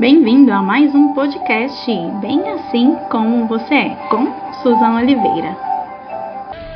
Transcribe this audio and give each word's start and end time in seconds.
Bem-vindo 0.00 0.50
a 0.50 0.62
mais 0.62 0.94
um 0.94 1.12
podcast 1.12 1.84
Bem 2.22 2.40
Assim 2.52 2.96
Como 3.10 3.46
Você 3.46 3.74
É, 3.74 3.94
com 4.08 4.32
Suzana 4.62 5.02
Oliveira. 5.02 5.54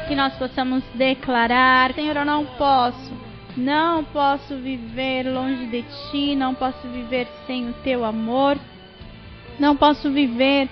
Que 0.06 0.14
nós 0.14 0.34
possamos 0.34 0.84
declarar: 0.94 1.94
Senhor, 1.94 2.16
eu 2.16 2.24
não 2.26 2.44
posso, 2.44 3.14
não 3.56 4.04
posso 4.04 4.56
viver 4.56 5.22
longe 5.22 5.64
de 5.68 5.82
Ti, 6.10 6.36
não 6.36 6.54
posso 6.54 6.86
viver 6.88 7.26
sem 7.46 7.70
o 7.70 7.72
Teu 7.82 8.04
amor, 8.04 8.58
não 9.58 9.74
posso 9.74 10.10
viver 10.10 10.68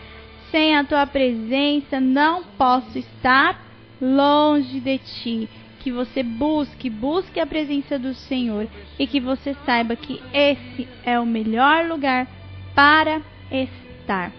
sem 0.51 0.77
a 0.77 0.85
Tua 0.85 1.07
presença, 1.07 1.99
não 1.99 2.43
posso 2.59 2.99
estar 2.99 3.65
longe 3.99 4.79
de 4.79 4.99
Ti 4.99 5.49
que 5.81 5.91
você 5.91 6.23
busque, 6.23 6.91
busque 6.91 7.41
a 7.41 7.47
presença 7.47 7.99
do 7.99 8.15
Senhor 8.15 8.69
e 8.99 9.07
que 9.07 9.19
você 9.19 9.57
saiba 9.65 9.97
que 9.97 10.23
esse 10.33 10.87
é 11.03 11.19
o 11.19 11.27
melhor 11.27 11.89
lugar 11.89 12.29
para 12.75 13.21
estar. 13.51 14.33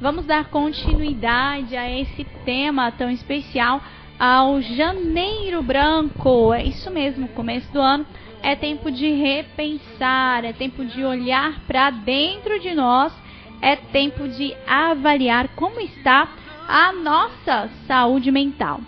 Vamos 0.00 0.26
dar 0.26 0.46
continuidade 0.50 1.76
a 1.76 1.90
esse 1.90 2.24
tema 2.44 2.92
tão 2.92 3.10
especial 3.10 3.80
ao 4.18 4.60
Janeiro 4.60 5.62
Branco. 5.62 6.52
É 6.52 6.62
isso 6.62 6.90
mesmo, 6.90 7.28
começo 7.28 7.72
do 7.72 7.80
ano 7.80 8.06
é 8.46 8.54
tempo 8.54 8.92
de 8.92 9.10
repensar, 9.10 10.44
é 10.44 10.52
tempo 10.52 10.84
de 10.84 11.04
olhar 11.04 11.60
para 11.66 11.90
dentro 11.90 12.60
de 12.60 12.74
nós, 12.74 13.12
é 13.60 13.74
tempo 13.74 14.28
de 14.28 14.54
avaliar 14.66 15.48
como 15.56 15.80
está 15.80 16.28
a 16.68 16.92
nossa 16.92 17.68
saúde 17.88 18.30
mental. 18.30 18.80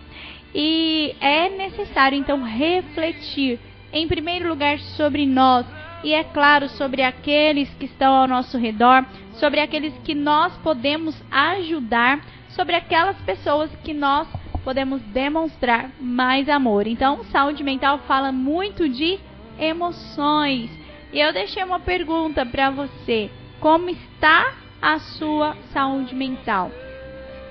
E 0.55 1.13
é 1.21 1.49
necessário 1.51 2.17
então 2.17 2.41
refletir, 2.43 3.59
em 3.93 4.07
primeiro 4.07 4.49
lugar, 4.49 4.79
sobre 4.79 5.27
nós 5.27 5.67
e, 6.03 6.15
é 6.15 6.23
claro, 6.25 6.69
sobre 6.69 7.03
aqueles 7.03 7.69
que 7.75 7.87
estão 7.87 8.15
ao 8.15 8.29
nosso 8.29 8.57
redor, 8.57 9.05
sobre 9.35 9.61
aqueles 9.61 9.93
que 10.05 10.15
nós 10.15 10.53
podemos 10.59 11.21
ajudar, 11.31 12.21
sobre 12.51 12.75
aquelas 12.75 13.17
pessoas 13.23 13.71
que 13.83 13.93
nós 13.93 14.29
podemos 14.65 15.01
demonstrar 15.03 15.91
mais 16.01 16.49
amor. 16.49 16.87
Então, 16.87 17.25
saúde 17.25 17.65
mental 17.65 17.99
fala 18.07 18.31
muito 18.31 18.89
de 18.89 19.19
emoções. 19.59 20.71
E 21.13 21.19
eu 21.19 21.33
deixei 21.33 21.65
uma 21.65 21.81
pergunta 21.81 22.45
para 22.45 22.71
você: 22.71 23.31
como 23.61 23.89
está 23.89 24.55
a 24.81 24.99
sua 24.99 25.57
saúde 25.73 26.15
mental? 26.15 26.71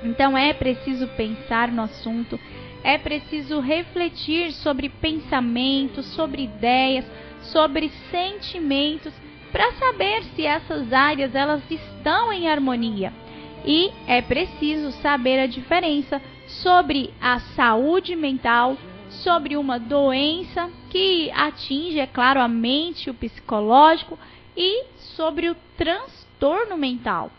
Então 0.04 0.38
é 0.38 0.54
preciso 0.54 1.08
pensar 1.09 1.72
no 1.72 1.82
assunto, 1.82 2.39
é 2.84 2.98
preciso 2.98 3.59
refletir 3.59 4.52
sobre 4.52 4.89
pensamentos, 4.89 6.06
sobre 6.14 6.44
ideias, 6.44 7.06
sobre 7.52 7.90
sentimentos, 8.12 9.14
para 9.52 9.72
saber 9.73 10.23
se 10.36 10.45
essas 10.45 10.92
áreas 10.92 11.34
elas 11.34 11.62
estão 11.70 12.31
em 12.31 12.50
harmonia. 12.50 13.14
E 13.66 13.92
é 14.06 14.22
preciso 14.22 14.92
saber 15.02 15.39
a 15.39 15.48
diferença 15.48 16.22
sobre 16.48 17.14
a 17.20 17.39
saúde 17.39 18.16
mental, 18.16 18.78
sobre 19.09 19.58
uma 19.58 19.80
doença 19.80 20.70
que 20.89 21.31
atinge, 21.31 22.00
é 22.00 22.08
claro, 22.08 22.39
a 22.39 22.48
mente, 22.48 23.09
o 23.09 23.14
psicológico 23.14 24.17
e 24.56 24.86
sobre 25.16 25.50
o 25.50 25.56
transtorno 25.78 26.78
mental. 26.78 27.32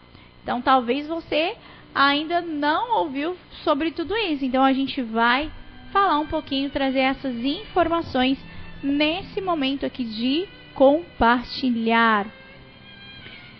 Então, 0.43 0.61
talvez 0.61 1.07
você 1.07 1.57
ainda 1.95 2.41
não 2.41 3.01
ouviu 3.01 3.37
sobre 3.65 3.91
tudo 3.91 4.17
isso. 4.17 4.45
Então 4.45 4.63
a 4.63 4.73
gente 4.73 5.03
vai 5.03 5.51
falar 5.93 6.19
um 6.19 6.27
pouquinho, 6.27 6.71
trazer 6.71 7.01
essas 7.01 7.35
informações 7.37 8.39
nesse 8.83 9.41
momento 9.41 9.85
aqui 9.85 10.05
de 10.05 10.49
compartilhar. 10.75 12.27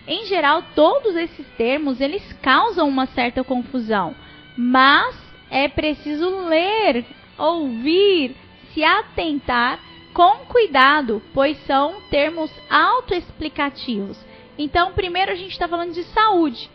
Em 0.07 0.25
geral, 0.25 0.63
todos 0.75 1.15
esses 1.15 1.45
termos 1.57 2.01
eles 2.01 2.33
causam 2.41 2.87
uma 2.87 3.05
certa 3.07 3.43
confusão, 3.43 4.15
mas 4.57 5.15
é 5.49 5.67
preciso 5.67 6.47
ler, 6.47 7.05
ouvir, 7.37 8.35
se 8.73 8.83
atentar 8.83 9.79
com 10.13 10.45
cuidado, 10.45 11.21
pois 11.33 11.57
são 11.65 12.01
termos 12.09 12.51
autoexplicativos. 12.69 14.17
Então, 14.57 14.93
primeiro 14.93 15.31
a 15.31 15.35
gente 15.35 15.51
está 15.51 15.67
falando 15.67 15.93
de 15.93 16.03
saúde 16.05 16.69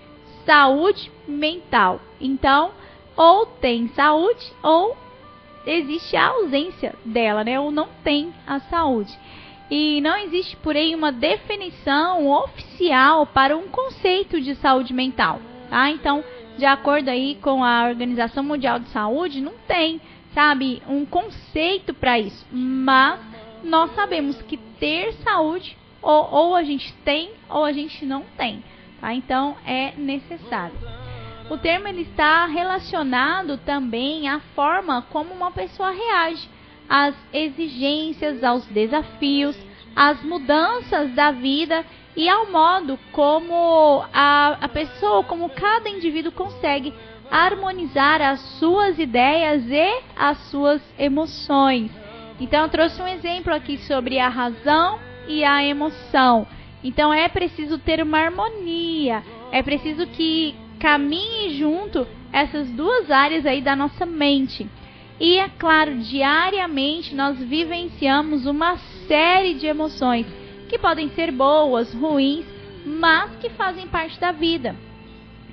saúde 0.45 1.11
mental. 1.27 2.01
Então, 2.21 2.73
ou 3.17 3.47
tem 3.47 3.89
saúde 3.89 4.53
ou 4.63 4.97
existe 5.67 6.17
a 6.17 6.29
ausência 6.29 6.95
dela, 7.05 7.45
né? 7.45 7.59
Ou 7.59 7.71
não 7.71 7.89
tem 8.03 8.33
a 8.47 8.61
saúde. 8.61 9.17
E 9.71 10.01
não 10.01 10.17
existe 10.19 10.57
por 10.57 10.77
aí 10.77 10.95
uma 10.95 11.11
definição 11.11 12.31
oficial 12.31 13.27
para 13.27 13.57
um 13.57 13.69
conceito 13.69 14.41
de 14.41 14.55
saúde 14.57 14.93
mental, 14.93 15.41
tá? 15.71 15.91
Então, 15.91 16.23
de 16.59 16.65
acordo 16.65 17.09
aí 17.09 17.37
com 17.37 17.65
a 17.65 17.89
Organização 17.89 18.45
Mundial 18.45 18.79
de 18.79 18.89
Saúde, 18.91 19.41
não 19.41 19.55
tem, 19.67 20.01
sabe, 20.35 20.83
um 20.89 21.05
conceito 21.05 21.95
para 21.95 22.19
isso. 22.19 22.47
Mas 22.53 23.21
nós 23.65 23.95
sabemos 23.95 24.41
que 24.43 24.57
ter 24.79 25.15
saúde 25.25 25.77
ou, 26.03 26.29
ou 26.31 26.55
a 26.55 26.63
gente 26.63 26.93
tem 27.05 27.31
ou 27.49 27.65
a 27.65 27.73
gente 27.73 28.05
não 28.05 28.23
tem. 28.37 28.63
Tá? 29.01 29.15
Então 29.15 29.57
é 29.67 29.93
necessário. 29.97 30.77
O 31.51 31.59
termo 31.59 31.87
ele 31.89 32.03
está 32.03 32.47
relacionado 32.47 33.59
também 33.59 34.29
à 34.29 34.41
forma 34.55 35.03
como 35.11 35.35
uma 35.35 35.51
pessoa 35.51 35.91
reage 35.91 36.49
às 36.89 37.15
exigências, 37.33 38.43
aos 38.43 38.65
desafios, 38.67 39.57
às 39.95 40.23
mudanças 40.23 41.13
da 41.13 41.31
vida 41.31 41.85
e 42.17 42.29
ao 42.29 42.51
modo 42.51 42.99
como 43.13 44.05
a, 44.13 44.59
a 44.61 44.69
pessoa, 44.69 45.25
como 45.25 45.51
cada 45.51 45.89
indivíduo 45.89 46.33
consegue 46.33 46.95
harmonizar 47.31 48.23
as 48.23 48.41
suas 48.59 48.99
ideias 48.99 49.65
e 49.69 50.03
as 50.17 50.39
suas 50.51 50.83
emoções. 50.99 51.91
Então 52.41 52.63
eu 52.63 52.69
trouxe 52.69 53.01
um 53.01 53.09
exemplo 53.09 53.53
aqui 53.53 53.79
sobre 53.79 54.19
a 54.19 54.29
razão 54.29 54.99
e 55.27 55.45
a 55.45 55.65
emoção. 55.65 56.47
Então 56.83 57.13
é 57.13 57.29
preciso 57.29 57.79
ter 57.79 58.03
uma 58.03 58.19
harmonia, 58.19 59.23
é 59.51 59.63
preciso 59.63 60.07
que 60.07 60.55
caminhe 60.85 61.57
junto 61.57 62.07
essas 62.31 62.69
duas 62.73 63.11
áreas 63.11 63.47
aí 63.47 63.63
da 63.63 63.75
nossa 63.75 64.05
mente. 64.05 64.69
E 65.19 65.39
é 65.39 65.49
claro, 65.49 65.97
diariamente 65.97 67.15
nós 67.15 67.39
vivenciamos 67.39 68.45
uma 68.45 68.77
série 69.09 69.55
de 69.55 69.65
emoções 69.65 70.27
que 70.69 70.79
podem 70.79 71.09
ser 71.15 71.33
boas, 71.33 71.95
ruins, 71.95 72.45
mas 72.85 73.35
que 73.37 73.49
fazem 73.49 73.87
parte 73.89 74.21
da 74.21 74.31
vida. 74.31 74.77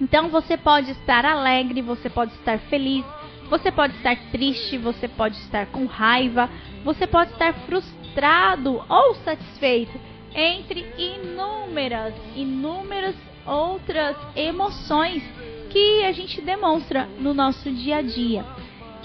Então 0.01 0.27
você 0.27 0.57
pode 0.57 0.91
estar 0.91 1.23
alegre, 1.23 1.81
você 1.81 2.09
pode 2.09 2.33
estar 2.33 2.59
feliz, 2.67 3.05
você 3.49 3.71
pode 3.71 3.95
estar 3.95 4.17
triste, 4.31 4.77
você 4.77 5.07
pode 5.07 5.37
estar 5.37 5.65
com 5.67 5.85
raiva, 5.85 6.49
você 6.83 7.07
pode 7.07 7.31
estar 7.31 7.53
frustrado 7.53 8.83
ou 8.89 9.15
satisfeito 9.23 9.97
entre 10.35 10.85
inúmeras, 10.97 12.13
inúmeras 12.35 13.15
outras 13.45 14.15
emoções 14.35 15.23
que 15.69 16.03
a 16.03 16.11
gente 16.11 16.41
demonstra 16.41 17.07
no 17.19 17.33
nosso 17.33 17.71
dia 17.71 17.97
a 17.97 18.01
dia. 18.01 18.45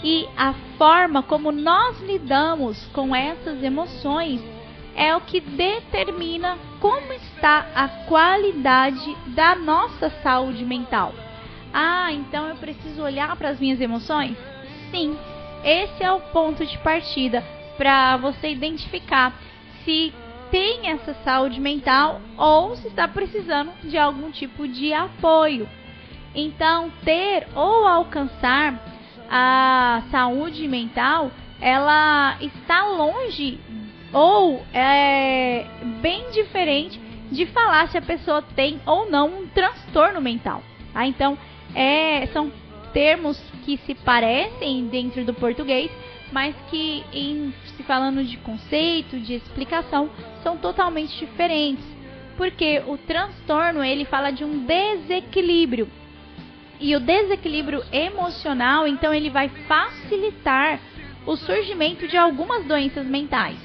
E 0.03 0.29
a 0.37 0.53
forma 0.77 1.23
como 1.23 1.51
nós 1.51 2.01
lidamos 2.03 2.85
com 2.93 3.15
essas 3.15 3.63
emoções 3.63 4.41
é 4.95 5.15
o 5.15 5.21
que 5.21 5.41
determina 5.41 6.59
como 6.81 7.13
está 7.13 7.67
a 7.75 7.89
qualidade 8.07 9.17
da 9.29 9.55
nossa 9.55 10.11
saúde 10.23 10.65
mental. 10.65 11.15
Ah, 11.73 12.13
então 12.13 12.49
eu 12.49 12.57
preciso 12.57 13.03
olhar 13.03 13.37
para 13.37 13.51
as 13.51 13.61
minhas 13.61 13.81
emoções? 13.81 14.37
Sim, 14.91 15.17
esse 15.65 16.03
é 16.03 16.11
o 16.11 16.21
ponto 16.21 16.65
de 16.65 16.79
partida 16.79 17.45
para 17.77 18.17
você 18.17 18.51
identificar 18.51 19.35
se 19.85 20.13
tem 20.51 20.91
essa 20.91 21.15
saúde 21.25 21.61
mental 21.61 22.21
ou 22.37 22.77
se 22.77 22.89
está 22.89 23.07
precisando 23.09 23.73
de 23.85 23.97
algum 23.97 24.31
tipo 24.31 24.67
de 24.67 24.93
apoio. 24.93 25.69
Então, 26.35 26.91
ter 27.05 27.47
ou 27.55 27.87
alcançar 27.87 28.79
a 29.31 30.03
saúde 30.11 30.69
mental, 30.69 31.31
ela 31.61 32.37
está 32.41 32.85
longe 32.85 33.59
ou 34.13 34.63
é 34.73 35.67
bem 36.01 36.31
diferente 36.31 37.01
de 37.31 37.47
falar 37.47 37.89
se 37.89 37.99
a 37.99 38.03
pessoa 38.03 38.43
tem 38.43 38.81
ou 38.87 39.11
não 39.11 39.41
um 39.41 39.47
transtorno 39.49 40.21
mental. 40.21 40.63
Tá? 40.93 41.07
Então, 41.07 41.37
é, 41.75 42.27
são 42.29 42.53
termos 42.93 43.39
que 43.65 43.77
se 43.79 43.95
parecem 43.95 44.87
dentro 44.87 45.25
do 45.25 45.35
português, 45.35 45.91
mas 46.33 46.55
que 46.71 47.05
em 47.13 47.55
se 47.77 47.83
falando 47.83 48.25
de 48.25 48.37
conceito, 48.39 49.19
de 49.19 49.35
explicação, 49.35 50.11
são 50.43 50.57
totalmente 50.57 51.17
diferentes. 51.19 51.85
Porque 52.37 52.83
o 52.87 52.99
transtorno, 52.99 53.83
ele 53.83 54.05
fala 54.05 54.31
de 54.31 54.45
um 54.45 54.65
desequilíbrio. 54.65 55.89
E 56.79 56.95
o 56.95 57.01
desequilíbrio 57.01 57.83
emocional, 57.91 58.87
então 58.87 59.15
ele 59.15 59.31
vai 59.31 59.49
facilitar 59.49 60.79
o 61.25 61.37
surgimento 61.37 62.07
de 62.07 62.17
algumas 62.17 62.65
doenças 62.65 63.07
mentais. 63.07 63.57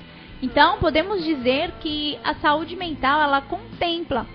Então, 0.41 0.79
podemos 0.79 1.23
dizer 1.23 1.71
que 1.81 2.17
a 2.23 2.33
saúde 2.35 2.75
mental 2.75 3.21
ela 3.21 3.41
contempla 3.41 4.25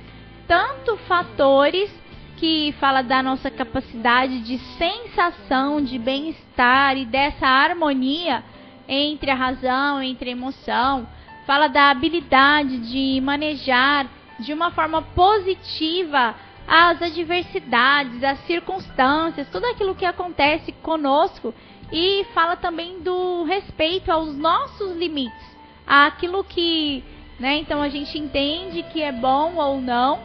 tanto 0.46 0.96
fatores 1.08 1.90
que 2.36 2.74
fala 2.78 3.02
da 3.02 3.22
nossa 3.22 3.50
capacidade 3.50 4.40
de 4.40 4.58
sensação 4.78 5.80
de 5.80 5.98
bem-estar 5.98 6.96
e 6.96 7.04
dessa 7.04 7.46
harmonia 7.46 8.44
entre 8.88 9.30
a 9.30 9.34
razão, 9.34 10.02
entre 10.02 10.28
a 10.28 10.32
emoção, 10.32 11.08
fala 11.46 11.68
da 11.68 11.90
habilidade 11.90 12.78
de 12.78 13.20
manejar 13.20 14.06
de 14.38 14.52
uma 14.52 14.70
forma 14.70 15.02
positiva 15.02 16.34
as 16.68 17.00
adversidades, 17.00 18.22
as 18.22 18.38
circunstâncias, 18.40 19.48
tudo 19.50 19.66
aquilo 19.66 19.94
que 19.94 20.04
acontece 20.04 20.72
conosco. 20.72 21.54
E 21.92 22.24
fala 22.34 22.56
também 22.56 23.00
do 23.00 23.44
respeito 23.44 24.10
aos 24.10 24.36
nossos 24.36 24.96
limites, 24.96 25.56
aquilo 25.86 26.42
que, 26.42 27.04
né, 27.38 27.58
então 27.58 27.80
a 27.80 27.88
gente 27.88 28.18
entende 28.18 28.82
que 28.92 29.00
é 29.00 29.12
bom 29.12 29.54
ou 29.54 29.80
não. 29.80 30.18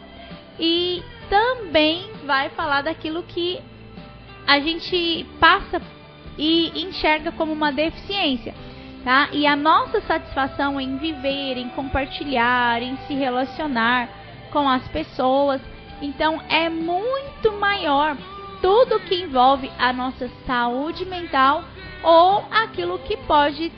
E 0.58 1.00
também 1.32 2.10
vai 2.26 2.50
falar 2.50 2.82
daquilo 2.82 3.22
que 3.22 3.58
a 4.46 4.60
gente 4.60 5.26
passa 5.40 5.80
e 6.36 6.84
enxerga 6.84 7.32
como 7.32 7.54
uma 7.54 7.72
deficiência, 7.72 8.54
tá? 9.02 9.30
E 9.32 9.46
a 9.46 9.56
nossa 9.56 10.02
satisfação 10.02 10.78
em 10.78 10.98
viver, 10.98 11.56
em 11.56 11.70
compartilhar, 11.70 12.82
em 12.82 12.98
se 13.06 13.14
relacionar 13.14 14.10
com 14.52 14.68
as 14.68 14.86
pessoas, 14.88 15.62
então 16.02 16.38
é 16.50 16.68
muito 16.68 17.50
maior 17.52 18.14
tudo 18.60 19.00
que 19.00 19.22
envolve 19.22 19.70
a 19.78 19.90
nossa 19.90 20.28
saúde 20.46 21.06
mental 21.06 21.64
ou 22.02 22.44
aquilo 22.50 22.98
que 22.98 23.16
pode 23.16 23.72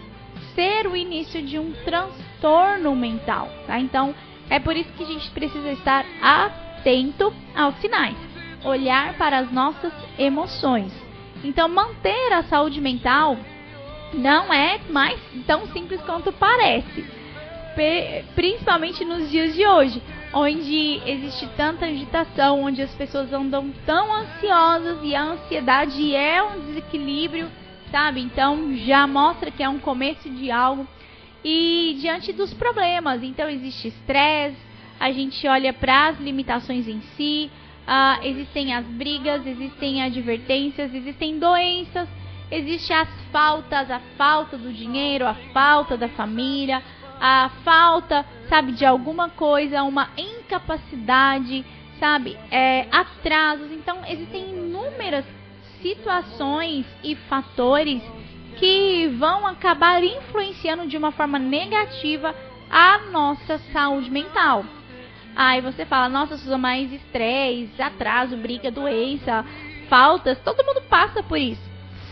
ser 0.57 0.89
o 0.89 0.97
início 0.97 1.41
de 1.41 1.57
um 1.57 1.73
transtorno 1.85 2.97
mental, 2.97 3.49
tá? 3.65 3.79
Então 3.79 4.13
é 4.51 4.59
por 4.59 4.75
isso 4.75 4.93
que 4.95 5.05
a 5.05 5.07
gente 5.07 5.31
precisa 5.31 5.71
estar 5.71 6.05
atento 6.21 6.65
aos 7.55 7.77
sinais, 7.77 8.17
olhar 8.65 9.17
para 9.17 9.39
as 9.39 9.51
nossas 9.51 9.93
emoções. 10.19 10.93
Então 11.43 11.69
manter 11.69 12.33
a 12.33 12.43
saúde 12.45 12.81
mental 12.81 13.37
não 14.13 14.53
é 14.53 14.81
mais 14.91 15.19
tão 15.47 15.67
simples 15.69 16.01
quanto 16.03 16.33
parece, 16.33 17.05
principalmente 18.35 19.05
nos 19.05 19.31
dias 19.31 19.55
de 19.55 19.67
hoje, 19.67 20.03
onde 20.33 21.01
existe 21.07 21.47
tanta 21.57 21.87
agitação, 21.87 22.63
onde 22.63 22.83
as 22.83 22.95
pessoas 22.95 23.33
andam 23.33 23.73
tão 23.85 24.13
ansiosas 24.13 24.99
e 25.03 25.15
a 25.15 25.23
ansiedade 25.23 26.15
é 26.15 26.43
um 26.43 26.61
desequilíbrio, 26.61 27.51
sabe? 27.91 28.21
Então 28.21 28.77
já 28.79 29.07
mostra 29.07 29.51
que 29.51 29.63
é 29.63 29.69
um 29.69 29.79
começo 29.79 30.29
de 30.29 30.51
algo. 30.51 30.87
E 31.45 31.97
diante 32.01 32.33
dos 32.33 32.55
problemas, 32.55 33.23
então 33.23 33.49
existe 33.51 33.89
estresse, 33.89 34.57
a 34.99 35.13
gente 35.13 35.47
olha 35.47 35.73
para 35.73 36.09
as 36.09 36.21
limitações 36.21 36.89
em 36.89 37.01
si, 37.17 37.51
uh, 37.87 38.25
existem 38.25 38.75
as 38.75 38.85
brigas, 38.87 39.47
existem 39.47 40.03
advertências, 40.03 40.95
existem 40.95 41.39
doenças 41.39 42.09
Existe 42.51 42.93
as 42.93 43.09
faltas, 43.33 43.91
a 43.91 44.01
falta 44.17 44.57
do 44.57 44.73
dinheiro, 44.73 45.27
a 45.27 45.35
falta 45.53 45.97
da 45.97 46.09
família, 46.09 46.83
a 47.21 47.51
falta, 47.65 48.25
sabe, 48.49 48.73
de 48.73 48.85
alguma 48.85 49.31
coisa, 49.31 49.83
uma 49.83 50.11
incapacidade, 50.17 51.65
sabe, 51.99 52.37
é, 52.51 52.87
atrasos. 52.93 53.73
Então, 53.73 53.99
existem 54.07 54.51
inúmeras 54.51 55.25
situações 55.81 56.87
e 57.03 57.15
fatores 57.15 58.03
que 58.57 59.09
vão 59.19 59.47
acabar 59.47 60.05
influenciando 60.05 60.87
de 60.87 60.97
uma 60.97 61.11
forma 61.11 61.39
negativa 61.39 62.35
a 62.71 62.99
nossa 63.11 63.59
saúde 63.73 64.11
mental. 64.11 64.65
Aí 65.37 65.61
você 65.61 65.85
fala, 65.85 66.09
nossa, 66.09 66.37
Suza, 66.37 66.57
mais 66.57 66.93
estresse, 66.93 67.83
atraso, 67.83 68.37
briga, 68.37 68.71
doença, 68.71 69.45
faltas, 69.89 70.39
todo 70.41 70.65
mundo 70.65 70.83
passa 70.83 71.23
por 71.23 71.39
isso. 71.39 71.63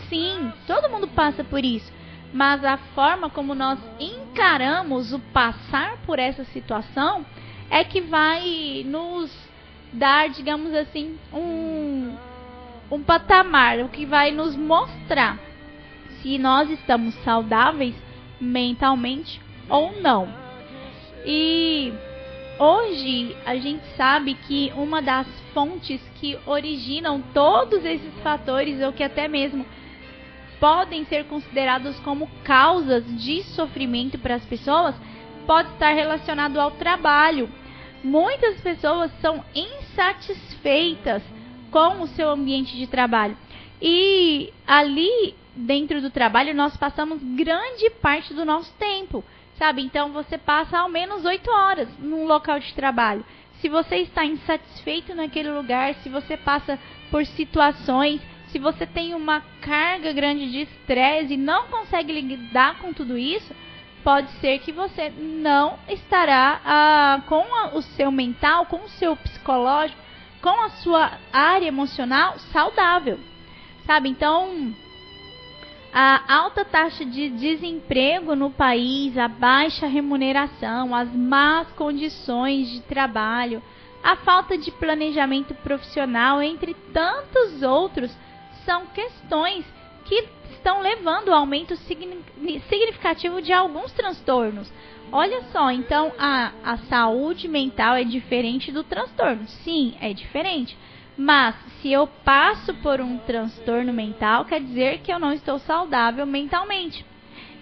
Sim, 0.09 0.51
todo 0.67 0.89
mundo 0.89 1.07
passa 1.07 1.43
por 1.43 1.63
isso. 1.63 1.91
Mas 2.33 2.63
a 2.65 2.77
forma 2.77 3.29
como 3.29 3.55
nós 3.55 3.79
encaramos 3.99 5.13
o 5.13 5.19
passar 5.19 5.97
por 6.05 6.19
essa 6.19 6.43
situação 6.45 7.25
é 7.69 7.83
que 7.83 8.01
vai 8.01 8.83
nos 8.85 9.31
dar, 9.93 10.29
digamos 10.29 10.73
assim, 10.73 11.17
um, 11.31 12.15
um 12.91 13.03
patamar, 13.03 13.79
o 13.79 13.89
que 13.89 14.05
vai 14.05 14.31
nos 14.31 14.55
mostrar 14.55 15.39
se 16.21 16.37
nós 16.37 16.69
estamos 16.69 17.13
saudáveis 17.23 17.95
mentalmente 18.39 19.39
ou 19.69 19.91
não. 20.01 20.27
E 21.25 21.93
hoje 22.59 23.35
a 23.45 23.55
gente 23.55 23.83
sabe 23.95 24.33
que 24.33 24.71
uma 24.75 25.01
das 25.01 25.27
fontes 25.53 26.01
que 26.15 26.37
originam 26.45 27.21
todos 27.33 27.83
esses 27.85 28.13
fatores, 28.21 28.81
ou 28.81 28.93
que 28.93 29.03
até 29.03 29.27
mesmo 29.27 29.65
podem 30.59 31.05
ser 31.05 31.25
considerados 31.25 31.99
como 31.99 32.29
causas 32.43 33.03
de 33.21 33.43
sofrimento 33.43 34.17
para 34.17 34.35
as 34.35 34.45
pessoas 34.45 34.95
pode 35.45 35.69
estar 35.71 35.91
relacionado 35.91 36.59
ao 36.59 36.71
trabalho. 36.71 37.49
Muitas 38.03 38.61
pessoas 38.61 39.11
são 39.19 39.43
insatisfeitas 39.53 41.21
com 41.69 42.01
o 42.01 42.07
seu 42.07 42.29
ambiente 42.29 42.77
de 42.77 42.87
trabalho. 42.87 43.37
E 43.81 44.53
ali 44.65 45.35
dentro 45.55 46.01
do 46.01 46.09
trabalho 46.09 46.53
nós 46.53 46.75
passamos 46.77 47.21
grande 47.35 47.89
parte 48.01 48.33
do 48.33 48.45
nosso 48.45 48.73
tempo, 48.75 49.23
sabe? 49.57 49.81
Então 49.81 50.11
você 50.11 50.37
passa 50.37 50.79
ao 50.79 50.89
menos 50.89 51.25
oito 51.25 51.49
horas 51.49 51.87
num 51.99 52.25
local 52.25 52.59
de 52.59 52.73
trabalho. 52.73 53.25
Se 53.61 53.69
você 53.69 53.97
está 53.97 54.25
insatisfeito 54.25 55.15
naquele 55.15 55.49
lugar, 55.51 55.93
se 55.95 56.09
você 56.09 56.35
passa 56.35 56.77
por 57.09 57.25
situações 57.25 58.21
se 58.53 58.59
você 58.59 58.85
tem 58.85 59.15
uma 59.15 59.41
carga 59.61 60.13
grande 60.13 60.51
de 60.51 60.61
estresse 60.61 61.33
e 61.33 61.37
não 61.37 61.65
consegue 61.69 62.13
lidar 62.13 62.77
com 62.77 62.93
tudo 62.93 63.17
isso, 63.17 63.51
pode 64.03 64.29
ser 64.33 64.59
que 64.59 64.71
você 64.71 65.09
não 65.09 65.79
estará 65.89 66.61
ah, 66.63 67.21
com 67.25 67.43
a, 67.55 67.75
o 67.75 67.81
seu 67.81 68.11
mental, 68.11 68.67
com 68.67 68.83
o 68.83 68.89
seu 68.89 69.15
psicológico, 69.15 69.99
com 70.39 70.61
a 70.61 70.69
sua 70.69 71.13
área 71.33 71.65
emocional 71.65 72.37
saudável, 72.51 73.19
sabe? 73.87 74.09
Então, 74.09 74.71
a 75.93 76.23
alta 76.27 76.65
taxa 76.65 77.05
de 77.05 77.29
desemprego 77.29 78.35
no 78.35 78.49
país, 78.49 79.15
a 79.15 79.27
baixa 79.27 79.85
remuneração, 79.85 80.95
as 80.95 81.13
más 81.13 81.67
condições 81.73 82.67
de 82.71 82.81
trabalho, 82.81 83.61
a 84.03 84.15
falta 84.15 84.57
de 84.57 84.71
planejamento 84.71 85.53
profissional, 85.53 86.41
entre 86.41 86.73
tantos 86.91 87.61
outros, 87.61 88.11
são 88.65 88.87
questões 88.87 89.65
que 90.05 90.27
estão 90.51 90.81
levando 90.81 91.29
ao 91.29 91.41
aumento 91.41 91.75
significativo 91.77 93.41
de 93.41 93.53
alguns 93.53 93.91
transtornos. 93.91 94.71
Olha 95.11 95.43
só, 95.51 95.69
então 95.69 96.11
a, 96.17 96.51
a 96.63 96.77
saúde 96.89 97.47
mental 97.47 97.95
é 97.95 98.03
diferente 98.03 98.71
do 98.71 98.83
transtorno. 98.83 99.47
Sim, 99.47 99.95
é 100.01 100.11
diferente. 100.11 100.75
Mas 101.17 101.55
se 101.81 101.91
eu 101.91 102.07
passo 102.07 102.73
por 102.75 102.99
um 102.99 103.17
transtorno 103.19 103.93
mental, 103.93 104.45
quer 104.45 104.59
dizer 104.61 104.99
que 104.99 105.11
eu 105.11 105.19
não 105.19 105.31
estou 105.31 105.59
saudável 105.59 106.25
mentalmente. 106.25 107.05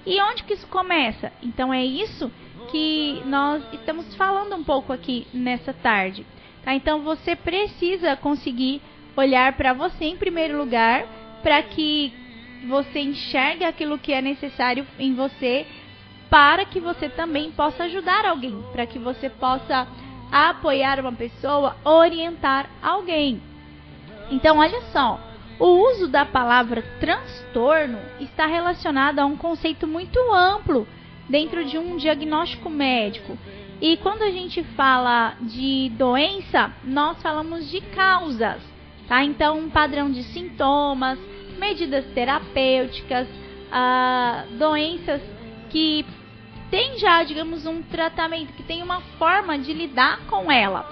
E 0.06 0.22
onde 0.22 0.44
que 0.44 0.54
isso 0.54 0.68
começa? 0.68 1.32
Então 1.44 1.74
é 1.74 1.84
isso 1.84 2.32
que 2.72 3.22
nós 3.26 3.62
estamos 3.74 4.16
falando 4.16 4.56
um 4.56 4.64
pouco 4.64 4.94
aqui 4.94 5.28
nessa 5.34 5.74
tarde. 5.74 6.26
Tá? 6.64 6.74
Então 6.74 7.02
você 7.02 7.36
precisa 7.36 8.16
conseguir 8.16 8.82
olhar 9.16 9.54
para 9.54 9.74
você 9.74 10.06
em 10.06 10.18
primeiro 10.18 10.58
lugar, 10.58 11.06
para 11.44 11.62
que 11.64 12.14
você 12.68 13.00
enxergue 13.00 13.66
aquilo 13.66 13.98
que 13.98 14.14
é 14.14 14.22
necessário 14.22 14.88
em 14.98 15.14
você, 15.14 15.66
para 16.30 16.64
que 16.64 16.80
você 16.80 17.10
também 17.10 17.52
possa 17.52 17.84
ajudar 17.84 18.26
alguém, 18.26 18.64
para 18.72 18.86
que 18.86 18.98
você 18.98 19.30
possa 19.30 19.88
apoiar 20.32 21.00
uma 21.00 21.12
pessoa, 21.12 21.76
orientar 21.84 22.70
alguém. 22.82 23.42
Então, 24.30 24.58
olha 24.58 24.82
só, 24.94 25.20
o 25.60 25.68
uso 25.92 26.08
da 26.08 26.26
palavra 26.26 26.82
transtorno 27.00 28.00
está 28.20 28.46
relacionado 28.46 29.20
a 29.20 29.26
um 29.26 29.36
conceito 29.36 29.86
muito 29.86 30.18
amplo 30.34 30.88
dentro 31.30 31.66
de 31.66 31.78
um 31.78 31.98
diagnóstico 31.98 32.70
médico. 32.70 33.38
E 33.82 33.98
quando 33.98 34.22
a 34.24 34.32
gente 34.32 34.64
fala 34.76 35.36
de 35.42 35.92
doença, 35.98 36.72
nós 36.84 37.22
falamos 37.22 37.70
de 37.70 37.82
causas. 37.82 38.62
Tá? 39.08 39.24
Então, 39.24 39.60
um 39.60 39.70
padrão 39.70 40.12
de 40.12 40.24
sintomas, 40.24 41.20
medidas 41.60 42.06
terapêuticas, 42.14 43.28
ah, 43.72 44.46
doenças 44.58 45.22
que 45.70 46.06
tem 46.72 46.98
já, 46.98 47.22
digamos, 47.24 47.66
um 47.66 47.84
tratamento, 47.84 48.54
que 48.54 48.64
tem 48.64 48.82
uma 48.82 49.02
forma 49.20 49.60
de 49.60 49.74
lidar 49.74 50.22
com 50.28 50.50
ela. 50.50 50.90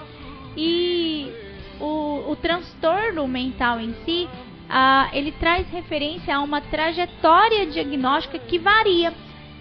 E 0.54 1.32
o, 1.80 2.30
o 2.30 2.36
transtorno 2.36 3.26
mental 3.26 3.80
em 3.80 3.94
si, 4.04 4.28
ah, 4.68 5.08
ele 5.12 5.32
traz 5.32 5.68
referência 5.70 6.36
a 6.36 6.40
uma 6.40 6.60
trajetória 6.60 7.66
diagnóstica 7.66 8.38
que 8.38 8.58
varia 8.58 9.12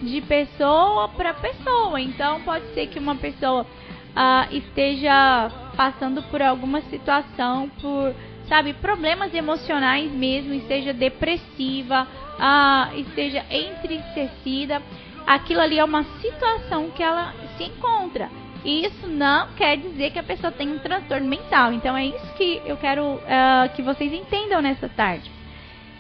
de 0.02 0.22
pessoa 0.22 1.08
para 1.08 1.34
pessoa. 1.34 2.00
Então, 2.00 2.42
pode 2.42 2.66
ser 2.74 2.88
que 2.88 3.00
uma 3.00 3.16
pessoa 3.16 3.66
ah, 4.14 4.48
esteja 4.52 5.50
passando 5.78 6.22
por 6.24 6.42
alguma 6.42 6.82
situação, 6.82 7.70
por, 7.82 8.14
sabe, 8.50 8.74
problemas 8.74 9.34
emocionais 9.34 10.12
mesmo, 10.12 10.54
esteja 10.54 10.94
depressiva, 10.94 12.06
ah, 12.38 12.90
esteja 12.96 13.46
entristecida, 13.50 14.82
aquilo 15.30 15.62
ali 15.62 15.78
é 15.78 15.84
uma 15.84 16.04
situação 16.20 16.90
que 16.90 17.04
ela 17.04 17.36
se 17.56 17.64
encontra. 17.64 18.32
E 18.66 18.84
isso 18.84 19.06
não 19.06 19.48
quer 19.54 19.78
dizer 19.78 20.12
que 20.12 20.18
a 20.18 20.24
pessoa 20.24 20.52
tem 20.52 20.72
um 20.72 20.80
transtorno 20.80 21.28
mental. 21.28 21.72
Então 21.72 21.96
é 21.96 22.08
isso 22.08 22.34
que 22.34 22.60
eu 22.66 22.76
quero 22.78 23.04
uh, 23.04 23.70
que 23.76 23.84
vocês 23.84 24.12
entendam 24.12 24.60
nessa 24.60 24.90
tarde. 24.90 25.30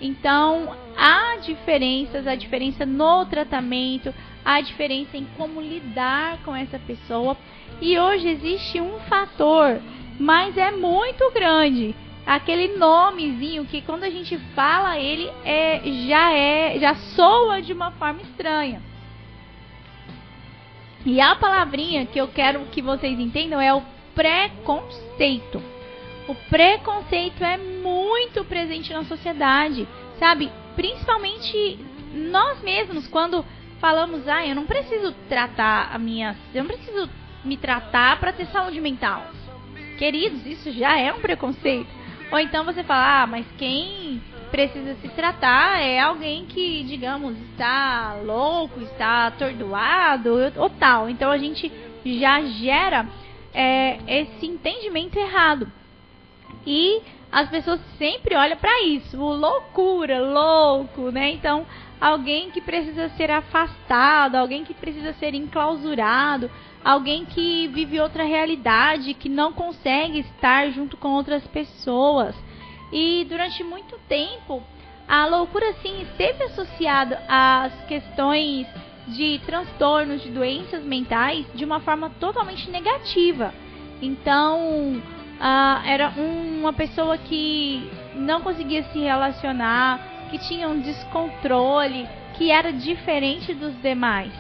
Então 0.01 0.75
há 0.97 1.37
diferenças, 1.43 2.25
a 2.25 2.33
diferença 2.33 2.87
no 2.87 3.23
tratamento, 3.27 4.11
a 4.43 4.61
diferença 4.61 5.15
em 5.15 5.27
como 5.37 5.61
lidar 5.61 6.39
com 6.43 6.55
essa 6.55 6.79
pessoa. 6.79 7.37
E 7.79 7.99
hoje 7.99 8.29
existe 8.29 8.81
um 8.81 8.99
fator, 9.01 9.79
mas 10.19 10.57
é 10.57 10.71
muito 10.71 11.31
grande. 11.31 11.95
Aquele 12.25 12.77
nomezinho 12.77 13.63
que 13.65 13.81
quando 13.83 14.05
a 14.05 14.09
gente 14.09 14.37
fala 14.55 14.97
ele 14.97 15.31
é 15.45 15.81
já 16.07 16.33
é 16.33 16.79
já 16.79 16.95
soa 16.95 17.61
de 17.61 17.73
uma 17.73 17.91
forma 17.91 18.21
estranha. 18.23 18.88
E 21.05 21.21
a 21.21 21.35
palavrinha 21.35 22.05
que 22.05 22.19
eu 22.19 22.27
quero 22.27 22.65
que 22.65 22.81
vocês 22.81 23.19
entendam 23.19 23.59
é 23.59 23.73
o 23.73 23.81
preconceito. 24.13 25.61
O 26.27 26.35
preconceito 26.49 27.43
é 27.43 27.57
muito 27.57 28.43
presente 28.45 28.93
na 28.93 29.03
sociedade, 29.05 29.87
sabe? 30.19 30.51
Principalmente 30.75 31.79
nós 32.13 32.61
mesmos, 32.61 33.07
quando 33.07 33.45
falamos, 33.79 34.27
ah, 34.27 34.45
eu 34.45 34.55
não 34.55 34.65
preciso 34.65 35.13
tratar 35.27 35.89
a 35.93 35.97
minha. 35.97 36.35
Eu 36.53 36.63
não 36.63 36.69
preciso 36.69 37.09
me 37.43 37.55
tratar 37.57 38.19
para 38.19 38.33
ter 38.33 38.45
saúde 38.47 38.81
mental. 38.81 39.25
Queridos, 39.97 40.45
isso 40.45 40.71
já 40.71 40.97
é 40.97 41.11
um 41.13 41.19
preconceito. 41.19 41.89
Ou 42.31 42.39
então 42.39 42.63
você 42.63 42.83
fala, 42.83 43.23
ah, 43.23 43.27
mas 43.27 43.45
quem 43.57 44.21
precisa 44.51 44.95
se 44.95 45.07
tratar 45.09 45.81
é 45.81 45.99
alguém 45.99 46.45
que, 46.45 46.83
digamos, 46.83 47.37
está 47.51 48.17
louco, 48.23 48.81
está 48.81 49.27
atordoado 49.27 50.51
ou 50.57 50.69
tal. 50.69 51.09
Então 51.09 51.31
a 51.31 51.37
gente 51.37 51.71
já 52.05 52.41
gera 52.41 53.07
é, 53.53 53.99
esse 54.07 54.45
entendimento 54.45 55.17
errado. 55.17 55.71
E 56.65 57.01
as 57.31 57.49
pessoas 57.49 57.79
sempre 57.97 58.35
olham 58.35 58.57
para 58.57 58.83
isso, 58.83 59.17
loucura, 59.17 60.19
louco, 60.19 61.11
né? 61.11 61.31
Então, 61.31 61.65
alguém 62.01 62.49
que 62.49 62.59
precisa 62.59 63.09
ser 63.09 63.29
afastado, 63.29 64.35
alguém 64.35 64.63
que 64.63 64.73
precisa 64.73 65.13
ser 65.13 65.35
enclausurado, 65.35 66.49
alguém 66.83 67.25
que 67.25 67.67
vive 67.67 67.99
outra 67.99 68.23
realidade, 68.23 69.13
que 69.13 69.29
não 69.29 69.53
consegue 69.53 70.19
estar 70.19 70.69
junto 70.71 70.97
com 70.97 71.09
outras 71.09 71.45
pessoas. 71.47 72.35
E 72.91 73.25
durante 73.29 73.63
muito 73.63 73.97
tempo, 74.07 74.63
a 75.07 75.25
loucura 75.25 75.73
sim 75.81 76.01
esteve 76.01 76.43
associada 76.43 77.21
às 77.27 77.73
questões 77.85 78.67
de 79.07 79.39
transtornos, 79.45 80.21
de 80.21 80.29
doenças 80.29 80.83
mentais, 80.83 81.45
de 81.53 81.65
uma 81.65 81.79
forma 81.79 82.09
totalmente 82.19 82.69
negativa. 82.69 83.53
Então, 84.01 85.01
uh, 85.39 85.85
era 85.85 86.13
um, 86.17 86.59
uma 86.61 86.73
pessoa 86.73 87.17
que 87.17 87.89
não 88.15 88.41
conseguia 88.41 88.83
se 88.91 88.99
relacionar, 88.99 90.27
que 90.29 90.37
tinha 90.37 90.67
um 90.67 90.79
descontrole, 90.79 92.07
que 92.37 92.51
era 92.51 92.71
diferente 92.71 93.53
dos 93.53 93.75
demais. 93.81 94.31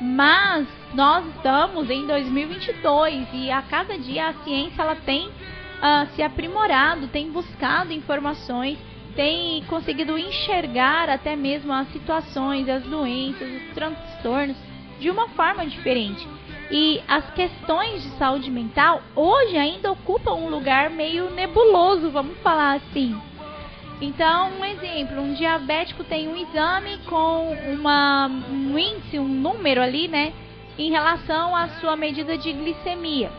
Mas 0.00 0.68
nós 0.94 1.26
estamos 1.34 1.90
em 1.90 2.06
2022 2.06 3.28
e 3.32 3.50
a 3.50 3.62
cada 3.62 3.98
dia 3.98 4.28
a 4.28 4.34
ciência 4.44 4.82
ela 4.82 4.96
tem 4.96 5.30
uh, 5.78 6.14
se 6.14 6.22
aprimorado, 6.22 7.08
tem 7.08 7.30
buscado 7.30 7.92
informações, 7.92 8.78
tem 9.14 9.64
conseguido 9.64 10.16
enxergar 10.16 11.08
até 11.08 11.34
mesmo 11.34 11.72
as 11.72 11.90
situações, 11.92 12.68
as 12.68 12.82
doenças, 12.84 13.48
os 13.48 13.74
transtornos 13.74 14.56
de 15.00 15.10
uma 15.10 15.28
forma 15.30 15.66
diferente. 15.66 16.26
E 16.70 17.00
as 17.08 17.28
questões 17.30 18.02
de 18.02 18.10
saúde 18.10 18.50
mental 18.50 19.02
hoje 19.16 19.56
ainda 19.56 19.90
ocupam 19.90 20.34
um 20.34 20.50
lugar 20.50 20.90
meio 20.90 21.30
nebuloso, 21.30 22.10
vamos 22.10 22.38
falar 22.38 22.74
assim. 22.74 23.18
Então, 24.00 24.52
um 24.52 24.64
exemplo, 24.64 25.20
um 25.20 25.34
diabético 25.34 26.04
tem 26.04 26.28
um 26.28 26.36
exame 26.36 26.98
com 27.06 27.52
uma, 27.72 28.28
um 28.28 28.78
índice, 28.78 29.18
um 29.18 29.26
número 29.26 29.82
ali, 29.82 30.06
né, 30.06 30.32
em 30.78 30.90
relação 30.90 31.56
à 31.56 31.68
sua 31.80 31.96
medida 31.96 32.38
de 32.38 32.52
glicemia. 32.52 33.32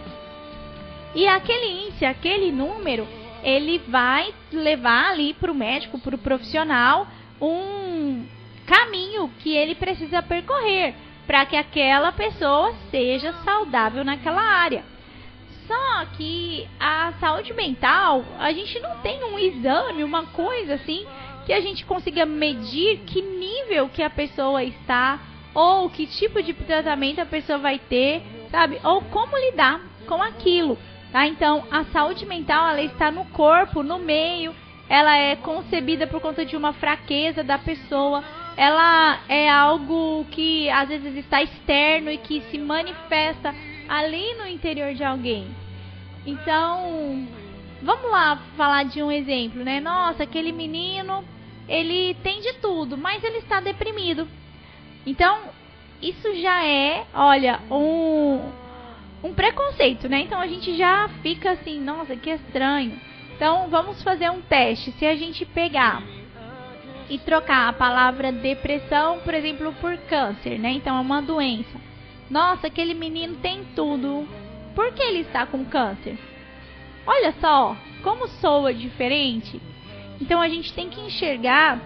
E 1.15 1.27
aquele 1.27 1.87
índice, 1.87 2.05
aquele 2.05 2.51
número, 2.51 3.07
ele 3.43 3.79
vai 3.87 4.33
levar 4.51 5.11
ali 5.11 5.33
para 5.33 5.51
o 5.51 5.55
médico, 5.55 5.99
para 5.99 6.15
o 6.15 6.19
profissional, 6.19 7.07
um 7.41 8.25
caminho 8.65 9.29
que 9.39 9.55
ele 9.55 9.75
precisa 9.75 10.21
percorrer 10.21 10.93
para 11.25 11.45
que 11.45 11.55
aquela 11.55 12.11
pessoa 12.11 12.73
seja 12.89 13.33
saudável 13.43 14.03
naquela 14.03 14.41
área. 14.41 14.83
Só 15.67 16.05
que 16.17 16.67
a 16.79 17.13
saúde 17.19 17.53
mental, 17.53 18.25
a 18.39 18.51
gente 18.51 18.79
não 18.79 18.97
tem 19.01 19.23
um 19.23 19.37
exame, 19.37 20.03
uma 20.03 20.25
coisa 20.25 20.73
assim, 20.73 21.05
que 21.45 21.53
a 21.53 21.61
gente 21.61 21.85
consiga 21.85 22.25
medir 22.25 23.01
que 23.05 23.21
nível 23.21 23.89
que 23.89 24.01
a 24.01 24.09
pessoa 24.09 24.63
está, 24.63 25.19
ou 25.53 25.89
que 25.89 26.07
tipo 26.07 26.41
de 26.41 26.53
tratamento 26.53 27.19
a 27.19 27.25
pessoa 27.25 27.59
vai 27.59 27.77
ter, 27.77 28.23
sabe? 28.49 28.79
Ou 28.83 29.01
como 29.03 29.37
lidar 29.37 29.81
com 30.07 30.21
aquilo. 30.23 30.77
Tá? 31.11 31.25
Então, 31.27 31.63
a 31.71 31.85
saúde 31.85 32.25
mental 32.25 32.69
ela 32.69 32.81
está 32.81 33.09
no 33.09 33.25
corpo, 33.25 33.81
no 33.81 33.97
meio, 33.97 34.53
ela 34.87 35.15
é 35.17 35.35
concebida 35.35 36.05
por 36.05 36.21
conta 36.21 36.45
de 36.45 36.55
uma 36.55 36.73
fraqueza 36.73 37.43
da 37.43 37.57
pessoa, 37.57 38.23
ela 38.55 39.19
é 39.27 39.49
algo 39.49 40.25
que 40.31 40.69
às 40.69 40.89
vezes 40.89 41.15
está 41.15 41.41
externo 41.41 42.11
e 42.11 42.17
que 42.17 42.41
se 42.51 42.57
manifesta 42.57 43.55
ali 43.87 44.35
no 44.35 44.45
interior 44.47 44.93
de 44.93 45.03
alguém. 45.03 45.47
Então, 46.25 47.27
vamos 47.81 48.11
lá 48.11 48.37
falar 48.55 48.83
de 48.83 49.01
um 49.01 49.11
exemplo, 49.11 49.63
né? 49.63 49.79
Nossa, 49.79 50.23
aquele 50.23 50.51
menino, 50.51 51.23
ele 51.67 52.15
tem 52.21 52.41
de 52.41 52.53
tudo, 52.55 52.97
mas 52.97 53.23
ele 53.23 53.37
está 53.37 53.59
deprimido. 53.59 54.27
Então, 55.05 55.39
isso 56.01 56.35
já 56.41 56.65
é, 56.65 57.05
olha, 57.13 57.59
um 57.71 58.41
um 59.23 59.33
preconceito, 59.33 60.07
né? 60.07 60.21
Então 60.21 60.39
a 60.39 60.47
gente 60.47 60.75
já 60.77 61.09
fica 61.21 61.51
assim, 61.51 61.79
nossa, 61.79 62.15
que 62.15 62.29
estranho. 62.29 62.99
Então 63.35 63.69
vamos 63.69 64.01
fazer 64.03 64.29
um 64.29 64.41
teste. 64.41 64.91
Se 64.93 65.05
a 65.05 65.15
gente 65.15 65.45
pegar 65.45 66.01
e 67.09 67.17
trocar 67.17 67.67
a 67.67 67.73
palavra 67.73 68.31
depressão, 68.31 69.19
por 69.19 69.33
exemplo, 69.33 69.73
por 69.81 69.97
câncer, 70.09 70.59
né? 70.59 70.71
Então 70.71 70.97
é 70.97 71.01
uma 71.01 71.21
doença. 71.21 71.79
Nossa, 72.29 72.67
aquele 72.67 72.93
menino 72.93 73.37
tem 73.37 73.65
tudo. 73.75 74.27
Por 74.75 74.93
que 74.93 75.01
ele 75.01 75.21
está 75.21 75.45
com 75.45 75.65
câncer? 75.65 76.17
Olha 77.05 77.33
só, 77.41 77.75
como 78.03 78.27
soa 78.27 78.73
diferente. 78.73 79.59
Então 80.21 80.39
a 80.39 80.47
gente 80.47 80.73
tem 80.73 80.89
que 80.89 81.01
enxergar 81.01 81.79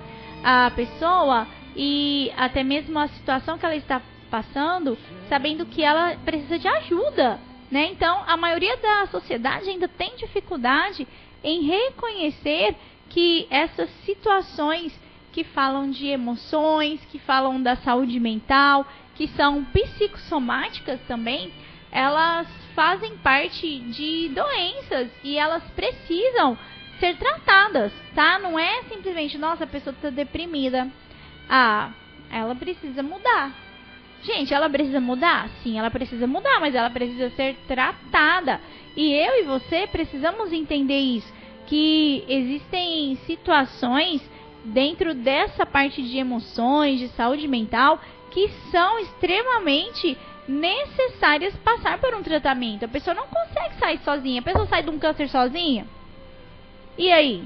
a 0.43 0.69
pessoa 0.71 1.47
e 1.75 2.31
até 2.35 2.63
mesmo 2.63 2.99
a 2.99 3.07
situação 3.07 3.57
que 3.57 3.65
ela 3.65 3.75
está 3.75 4.01
passando, 4.33 4.97
sabendo 5.29 5.63
que 5.63 5.83
ela 5.83 6.15
precisa 6.25 6.57
de 6.57 6.67
ajuda, 6.67 7.39
né? 7.69 7.91
Então, 7.91 8.23
a 8.25 8.35
maioria 8.35 8.75
da 8.77 9.05
sociedade 9.05 9.69
ainda 9.69 9.87
tem 9.87 10.15
dificuldade 10.15 11.07
em 11.43 11.61
reconhecer 11.61 12.75
que 13.11 13.45
essas 13.51 13.91
situações 14.03 14.91
que 15.31 15.43
falam 15.43 15.91
de 15.91 16.07
emoções, 16.07 16.99
que 17.11 17.19
falam 17.19 17.61
da 17.61 17.75
saúde 17.75 18.19
mental, 18.19 18.87
que 19.13 19.27
são 19.27 19.63
psicossomáticas 19.65 20.99
também, 21.07 21.53
elas 21.91 22.47
fazem 22.73 23.15
parte 23.17 23.77
de 23.81 24.29
doenças 24.29 25.11
e 25.23 25.37
elas 25.37 25.63
precisam 25.75 26.57
ser 26.99 27.17
tratadas, 27.17 27.93
tá? 28.15 28.39
Não 28.39 28.57
é 28.57 28.81
simplesmente, 28.89 29.37
nossa, 29.37 29.65
a 29.65 29.67
pessoa 29.67 29.93
está 29.93 30.09
deprimida. 30.09 30.87
Ah, 31.47 31.91
ela 32.31 32.55
precisa 32.55 33.03
mudar. 33.03 33.62
Gente, 34.23 34.53
ela 34.53 34.69
precisa 34.69 35.01
mudar? 35.01 35.49
Sim, 35.61 35.77
ela 35.77 35.91
precisa 35.91 36.25
mudar, 36.25 36.59
mas 36.59 36.73
ela 36.73 36.89
precisa 36.89 37.29
ser 37.31 37.57
tratada. 37.67 38.61
E 38.95 39.11
eu 39.11 39.41
e 39.41 39.43
você 39.43 39.85
precisamos 39.85 40.53
entender 40.53 40.99
isso. 40.99 41.31
Que 41.67 42.23
existem 42.27 43.15
situações 43.25 44.21
dentro 44.63 45.13
dessa 45.13 45.65
parte 45.65 46.01
de 46.01 46.17
emoções, 46.17 46.99
de 46.99 47.09
saúde 47.09 47.47
mental, 47.49 47.99
que 48.31 48.47
são 48.71 48.97
extremamente 48.99 50.17
necessárias 50.47 51.55
passar 51.57 51.99
por 51.99 52.15
um 52.15 52.23
tratamento. 52.23 52.85
A 52.85 52.87
pessoa 52.87 53.13
não 53.13 53.27
consegue 53.27 53.75
sair 53.77 53.99
sozinha. 53.99 54.39
A 54.39 54.43
pessoa 54.43 54.67
sai 54.67 54.83
de 54.83 54.89
um 54.89 54.99
câncer 54.99 55.27
sozinha. 55.27 55.85
E 56.97 57.11
aí? 57.11 57.43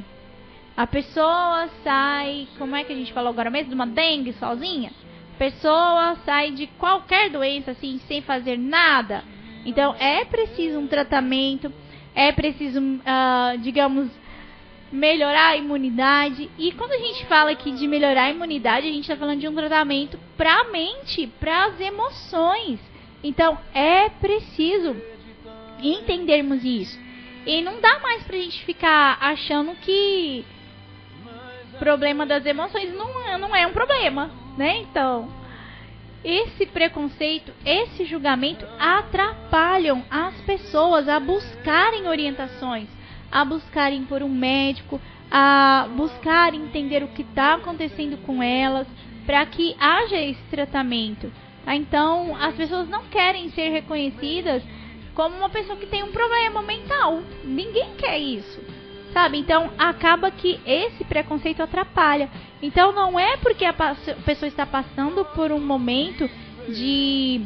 A 0.75 0.85
pessoa 0.85 1.69
sai, 1.83 2.47
como 2.59 2.75
é 2.75 2.83
que 2.83 2.93
a 2.93 2.95
gente 2.95 3.13
falou 3.13 3.31
agora 3.31 3.49
mesmo, 3.49 3.69
de 3.69 3.75
uma 3.75 3.87
dengue 3.87 4.33
sozinha? 4.33 4.91
Pessoa 5.37 6.17
sai 6.25 6.51
de 6.51 6.67
qualquer 6.67 7.29
doença 7.29 7.71
assim 7.71 7.99
sem 8.07 8.21
fazer 8.21 8.57
nada. 8.57 9.23
Então 9.65 9.95
é 9.99 10.25
preciso 10.25 10.79
um 10.79 10.87
tratamento, 10.87 11.71
é 12.15 12.31
preciso, 12.31 12.79
uh, 12.79 13.57
digamos, 13.59 14.09
melhorar 14.91 15.49
a 15.49 15.57
imunidade. 15.57 16.49
E 16.57 16.71
quando 16.71 16.93
a 16.93 16.97
gente 16.97 17.25
fala 17.25 17.51
aqui 17.51 17.71
de 17.71 17.87
melhorar 17.87 18.23
a 18.23 18.31
imunidade, 18.31 18.87
a 18.87 18.91
gente 18.91 19.01
está 19.01 19.15
falando 19.15 19.39
de 19.39 19.47
um 19.47 19.55
tratamento 19.55 20.19
para 20.35 20.61
a 20.61 20.63
mente, 20.65 21.27
para 21.39 21.65
as 21.65 21.79
emoções. 21.79 22.79
Então 23.23 23.57
é 23.73 24.09
preciso 24.09 24.95
entendermos 25.81 26.63
isso. 26.63 26.97
E 27.45 27.61
não 27.61 27.79
dá 27.79 27.99
mais 27.99 28.23
pra 28.23 28.37
gente 28.37 28.63
ficar 28.65 29.17
achando 29.21 29.73
que 29.75 30.45
problema 31.77 32.25
das 32.25 32.45
emoções 32.45 32.93
não, 32.93 33.21
é, 33.21 33.37
não 33.37 33.55
é 33.55 33.65
um 33.65 33.71
problema, 33.71 34.29
né? 34.57 34.79
Então, 34.81 35.29
esse 36.23 36.65
preconceito, 36.65 37.53
esse 37.65 38.03
julgamento 38.05 38.65
atrapalham 38.79 40.03
as 40.09 40.35
pessoas 40.41 41.07
a 41.07 41.19
buscarem 41.19 42.07
orientações, 42.07 42.89
a 43.31 43.45
buscarem 43.45 44.03
por 44.03 44.23
um 44.23 44.29
médico, 44.29 44.99
a 45.31 45.87
buscar 45.95 46.53
entender 46.53 47.03
o 47.03 47.09
que 47.09 47.21
está 47.21 47.55
acontecendo 47.55 48.17
com 48.25 48.41
elas, 48.41 48.87
para 49.25 49.45
que 49.45 49.75
haja 49.79 50.17
esse 50.17 50.41
tratamento. 50.49 51.31
Tá? 51.63 51.75
Então, 51.75 52.35
as 52.35 52.55
pessoas 52.55 52.89
não 52.89 53.03
querem 53.05 53.49
ser 53.51 53.69
reconhecidas 53.69 54.63
como 55.13 55.35
uma 55.35 55.49
pessoa 55.49 55.77
que 55.77 55.85
tem 55.85 56.03
um 56.03 56.11
problema 56.11 56.61
mental. 56.61 57.21
Ninguém 57.43 57.95
quer 57.97 58.17
isso. 58.17 58.59
Sabe? 59.17 59.39
Então, 59.39 59.71
acaba 59.79 60.29
que 60.29 60.59
esse 60.63 61.03
preconceito 61.03 61.63
atrapalha. 61.63 62.29
Então, 62.61 62.91
não 62.91 63.19
é 63.19 63.35
porque 63.37 63.65
a 63.65 63.73
pessoa 63.73 64.47
está 64.47 64.63
passando 64.63 65.25
por 65.33 65.51
um 65.51 65.59
momento 65.59 66.29
de, 66.69 67.41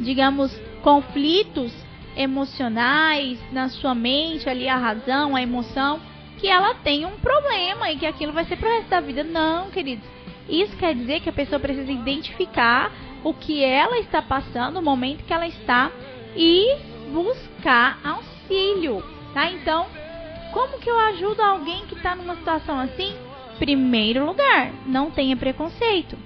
digamos, 0.00 0.52
conflitos 0.82 1.72
emocionais 2.16 3.38
na 3.52 3.68
sua 3.68 3.94
mente, 3.94 4.50
ali 4.50 4.68
a 4.68 4.76
razão, 4.76 5.36
a 5.36 5.40
emoção, 5.40 6.00
que 6.38 6.48
ela 6.48 6.74
tem 6.74 7.06
um 7.06 7.20
problema 7.20 7.92
e 7.92 7.96
que 7.96 8.04
aquilo 8.04 8.32
vai 8.32 8.44
ser 8.44 8.56
pro 8.56 8.68
resto 8.68 8.88
da 8.88 8.98
vida. 8.98 9.22
Não, 9.22 9.70
queridos. 9.70 10.04
Isso 10.48 10.76
quer 10.76 10.92
dizer 10.92 11.20
que 11.20 11.28
a 11.28 11.32
pessoa 11.32 11.60
precisa 11.60 11.92
identificar 11.92 12.90
o 13.22 13.32
que 13.32 13.62
ela 13.62 13.96
está 14.00 14.20
passando, 14.20 14.80
o 14.80 14.82
momento 14.82 15.24
que 15.24 15.32
ela 15.32 15.46
está 15.46 15.92
e 16.34 16.78
buscar 17.12 18.00
auxílio, 18.02 19.04
tá? 19.32 19.52
Então, 19.52 19.86
como 20.52 20.78
que 20.78 20.88
eu 20.88 20.98
ajudo 20.98 21.40
alguém 21.40 21.86
que 21.86 21.94
está 21.94 22.14
numa 22.14 22.36
situação 22.36 22.78
assim? 22.78 23.14
Primeiro 23.58 24.24
lugar, 24.24 24.72
não 24.86 25.10
tenha 25.10 25.36
preconceito. 25.36 26.16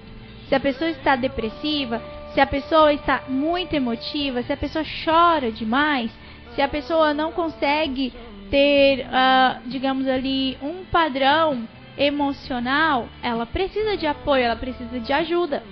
Se 0.47 0.55
a 0.55 0.59
pessoa 0.59 0.89
está 0.89 1.15
depressiva, 1.15 2.01
se 2.33 2.39
a 2.39 2.45
pessoa 2.45 2.93
está 2.93 3.23
muito 3.27 3.73
emotiva, 3.73 4.43
se 4.43 4.51
a 4.51 4.57
pessoa 4.57 4.83
chora 5.03 5.51
demais, 5.51 6.11
se 6.55 6.61
a 6.61 6.67
pessoa 6.67 7.13
não 7.13 7.31
consegue 7.31 8.13
ter, 8.49 9.05
uh, 9.05 9.67
digamos 9.67 10.07
ali, 10.07 10.57
um 10.61 10.83
padrão 10.85 11.67
emocional, 11.97 13.07
ela 13.21 13.45
precisa 13.45 13.97
de 13.97 14.05
apoio, 14.05 14.43
ela 14.43 14.55
precisa 14.55 14.99
de 14.99 15.13
ajuda. 15.13 15.63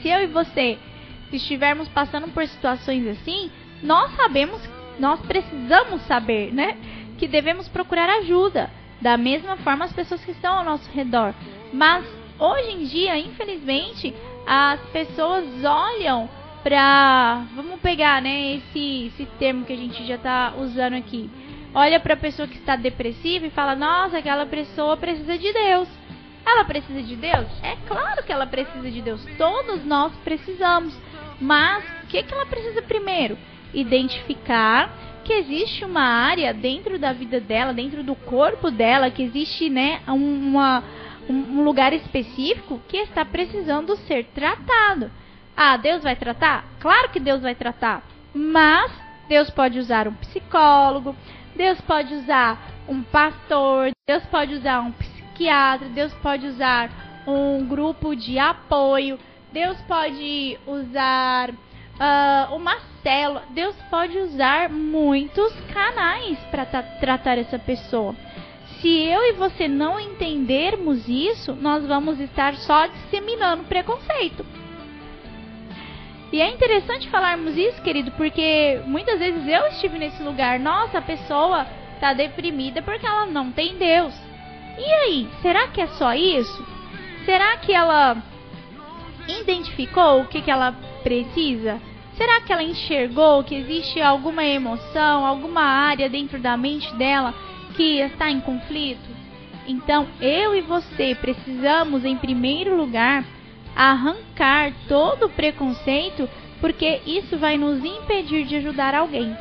Se 0.00 0.08
eu 0.08 0.22
e 0.22 0.26
você 0.26 0.78
estivermos 1.32 1.88
passando 1.88 2.28
por 2.28 2.46
situações 2.46 3.06
assim, 3.06 3.50
nós 3.82 4.14
sabemos, 4.16 4.60
nós 4.98 5.20
precisamos 5.20 6.02
saber, 6.02 6.52
né, 6.52 6.76
que 7.22 7.28
devemos 7.28 7.68
procurar 7.68 8.10
ajuda. 8.18 8.68
Da 9.00 9.16
mesma 9.16 9.56
forma 9.58 9.84
as 9.84 9.92
pessoas 9.92 10.24
que 10.24 10.32
estão 10.32 10.58
ao 10.58 10.64
nosso 10.64 10.90
redor. 10.90 11.32
Mas 11.72 12.04
hoje 12.36 12.72
em 12.72 12.84
dia, 12.84 13.16
infelizmente, 13.16 14.12
as 14.44 14.80
pessoas 14.90 15.44
olham 15.64 16.28
para, 16.64 17.44
vamos 17.54 17.78
pegar, 17.78 18.20
né, 18.20 18.56
esse 18.56 19.06
esse 19.06 19.26
termo 19.38 19.64
que 19.64 19.72
a 19.72 19.76
gente 19.76 20.04
já 20.04 20.16
está 20.16 20.54
usando 20.58 20.94
aqui. 20.94 21.30
Olha 21.72 22.00
para 22.00 22.14
a 22.14 22.16
pessoa 22.16 22.48
que 22.48 22.58
está 22.58 22.74
depressiva 22.74 23.46
e 23.46 23.50
fala: 23.50 23.76
"Nossa, 23.76 24.18
aquela 24.18 24.44
pessoa 24.44 24.96
precisa 24.96 25.38
de 25.38 25.52
Deus". 25.52 25.88
Ela 26.44 26.64
precisa 26.64 27.02
de 27.04 27.14
Deus? 27.14 27.46
É 27.62 27.76
claro 27.86 28.24
que 28.24 28.32
ela 28.32 28.48
precisa 28.48 28.90
de 28.90 29.00
Deus. 29.00 29.24
Todos 29.38 29.84
nós 29.84 30.12
precisamos. 30.24 30.92
Mas 31.40 31.84
o 32.02 32.06
que, 32.08 32.20
que 32.20 32.34
ela 32.34 32.46
precisa 32.46 32.82
primeiro? 32.82 33.38
Identificar 33.72 34.90
que 35.22 35.32
existe 35.32 35.84
uma 35.84 36.02
área 36.02 36.52
dentro 36.52 36.98
da 36.98 37.12
vida 37.12 37.40
dela, 37.40 37.72
dentro 37.72 38.02
do 38.02 38.14
corpo 38.14 38.70
dela, 38.70 39.10
que 39.10 39.22
existe 39.22 39.70
né, 39.70 40.00
uma, 40.06 40.82
um 41.28 41.62
lugar 41.62 41.92
específico 41.92 42.80
que 42.88 42.98
está 42.98 43.24
precisando 43.24 43.96
ser 43.96 44.26
tratado. 44.34 45.10
Ah, 45.56 45.76
Deus 45.76 46.02
vai 46.02 46.16
tratar? 46.16 46.64
Claro 46.80 47.10
que 47.10 47.20
Deus 47.20 47.42
vai 47.42 47.54
tratar. 47.54 48.02
Mas 48.34 48.90
Deus 49.28 49.50
pode 49.50 49.78
usar 49.78 50.08
um 50.08 50.14
psicólogo, 50.14 51.14
Deus 51.54 51.80
pode 51.82 52.14
usar 52.14 52.72
um 52.88 53.02
pastor, 53.02 53.90
Deus 54.06 54.24
pode 54.26 54.54
usar 54.54 54.80
um 54.80 54.92
psiquiatra, 54.92 55.88
Deus 55.88 56.12
pode 56.14 56.46
usar 56.46 56.90
um 57.26 57.64
grupo 57.66 58.16
de 58.16 58.38
apoio, 58.38 59.18
Deus 59.52 59.80
pode 59.82 60.58
usar 60.66 61.50
uh, 61.98 62.54
uma 62.54 62.76
célula, 63.02 63.44
Deus 63.50 63.74
pode 63.90 64.18
usar 64.18 64.68
muitos 64.70 65.52
canais 65.72 66.38
para 66.50 66.64
tratar 66.64 67.38
essa 67.38 67.58
pessoa. 67.58 68.14
Se 68.80 68.88
eu 68.88 69.22
e 69.24 69.32
você 69.32 69.68
não 69.68 69.98
entendermos 70.00 71.08
isso, 71.08 71.54
nós 71.54 71.86
vamos 71.86 72.18
estar 72.20 72.54
só 72.56 72.86
disseminando 72.86 73.64
preconceito. 73.64 74.44
E 76.32 76.40
é 76.40 76.50
interessante 76.50 77.10
falarmos 77.10 77.56
isso, 77.56 77.80
querido, 77.82 78.10
porque 78.12 78.80
muitas 78.86 79.18
vezes 79.18 79.46
eu 79.46 79.66
estive 79.66 79.98
nesse 79.98 80.22
lugar. 80.22 80.58
Nossa, 80.58 80.98
a 80.98 81.02
pessoa 81.02 81.66
está 81.94 82.14
deprimida 82.14 82.80
porque 82.82 83.06
ela 83.06 83.26
não 83.26 83.52
tem 83.52 83.76
Deus. 83.76 84.14
E 84.78 84.84
aí, 84.84 85.28
será 85.42 85.68
que 85.68 85.80
é 85.80 85.86
só 85.88 86.14
isso? 86.14 86.66
Será 87.26 87.58
que 87.58 87.72
ela 87.72 88.16
identificou 89.28 90.22
o 90.22 90.26
que, 90.26 90.40
que 90.40 90.50
ela 90.50 90.74
precisa? 91.02 91.80
Será 92.16 92.40
que 92.40 92.52
ela 92.52 92.62
enxergou 92.62 93.42
que 93.42 93.54
existe 93.54 94.00
alguma 94.00 94.44
emoção, 94.44 95.24
alguma 95.24 95.62
área 95.62 96.08
dentro 96.08 96.38
da 96.38 96.56
mente 96.56 96.94
dela 96.94 97.34
que 97.74 98.00
está 98.00 98.30
em 98.30 98.40
conflito? 98.40 99.10
Então, 99.66 100.06
eu 100.20 100.54
e 100.54 100.60
você 100.60 101.14
precisamos, 101.14 102.04
em 102.04 102.16
primeiro 102.16 102.76
lugar, 102.76 103.24
arrancar 103.74 104.72
todo 104.88 105.26
o 105.26 105.30
preconceito, 105.30 106.28
porque 106.60 107.00
isso 107.06 107.38
vai 107.38 107.56
nos 107.56 107.82
impedir 107.84 108.44
de 108.44 108.56
ajudar 108.56 108.94
alguém. 108.94 109.34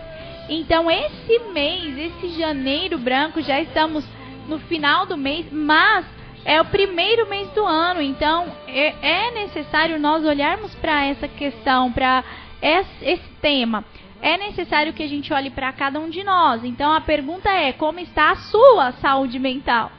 Então, 0.50 0.90
esse 0.90 1.40
mês, 1.54 1.98
esse 1.98 2.38
janeiro 2.38 2.98
branco, 2.98 3.42
já 3.42 3.60
estamos 3.62 4.06
no 4.48 4.60
final 4.60 5.06
do 5.06 5.18
mês, 5.18 5.46
mas 5.52 6.06
é 6.44 6.60
o 6.60 6.66
primeiro 6.66 7.30
mês 7.30 7.50
do 7.52 7.66
ano, 7.66 8.02
então 8.02 8.52
é, 8.68 9.28
é 9.28 9.32
necessário 9.32 10.00
nós 10.00 10.26
olharmos 10.26 10.74
para 10.76 11.06
essa 11.06 11.28
questão, 11.28 11.92
para 11.92 12.24
esse, 12.62 13.32
tema. 13.42 13.84
É 14.22 14.38
necessário 14.38 14.94
que 14.94 15.02
a 15.02 15.08
gente 15.08 15.34
olhe 15.34 15.50
para 15.50 15.74
cada 15.74 16.00
um 16.00 16.10
de 16.10 16.24
nós. 16.24 16.64
Então 16.64 16.92
a 16.94 17.02
pergunta 17.02 17.50
é: 17.50 17.74
como 17.74 18.00
está 18.00 18.32
a 18.32 18.36
sua 18.36 18.92
saúde 18.94 19.40
mental? 19.40 19.92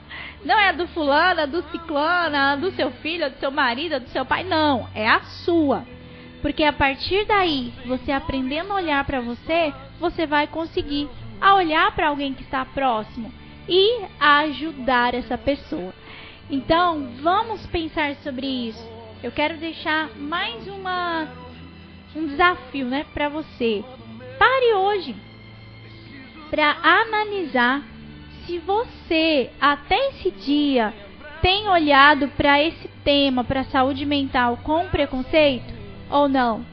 Não 0.45 0.59
é 0.59 0.69
a 0.69 0.73
do 0.73 0.87
fulano, 0.89 1.47
do 1.47 1.63
ciclano, 1.71 2.37
a 2.37 2.57
do 2.57 2.71
seu 2.73 2.91
filho, 2.91 3.31
do 3.31 3.39
seu 3.39 3.51
marido, 3.51 4.01
do 4.01 4.09
seu 4.09 4.25
pai. 4.25 4.45
Não, 4.45 4.89
é 4.95 5.09
a 5.09 5.21
sua. 5.21 5.85
Porque 6.41 6.65
a 6.65 6.73
partir 6.73 7.25
daí, 7.25 7.73
você 7.87 8.11
aprendendo 8.11 8.73
a 8.73 8.77
olhar 8.77 9.05
para 9.05 9.21
você, 9.21 9.73
você 10.01 10.27
vai 10.27 10.47
conseguir 10.49 11.09
a 11.41 11.55
olhar 11.55 11.93
para 11.95 12.09
alguém 12.09 12.35
que 12.35 12.43
está 12.43 12.65
próximo 12.65 13.33
e 13.69 14.05
ajudar 14.21 15.15
essa 15.15 15.39
pessoa. 15.39 15.93
Então, 16.51 17.09
vamos 17.23 17.67
pensar 17.67 18.15
sobre 18.17 18.47
isso. 18.47 18.87
Eu 19.23 19.31
quero 19.31 19.57
deixar 19.59 20.11
mais 20.19 20.67
uma 20.67 21.29
um 22.15 22.27
desafio, 22.27 22.87
né, 22.87 23.07
para 23.15 23.29
você. 23.29 23.83
Pare 24.39 24.75
hoje 24.75 25.17
para 26.51 26.77
analisar 26.83 27.83
se 28.45 28.59
você 28.59 29.51
até 29.61 30.09
esse 30.09 30.31
dia 30.31 30.93
tem 31.41 31.69
olhado 31.69 32.29
para 32.37 32.63
esse 32.63 32.89
tema, 33.03 33.43
para 33.43 33.65
saúde 33.65 34.05
mental 34.05 34.59
com 34.63 34.87
preconceito 34.89 35.73
ou 36.11 36.29
não. 36.29 36.65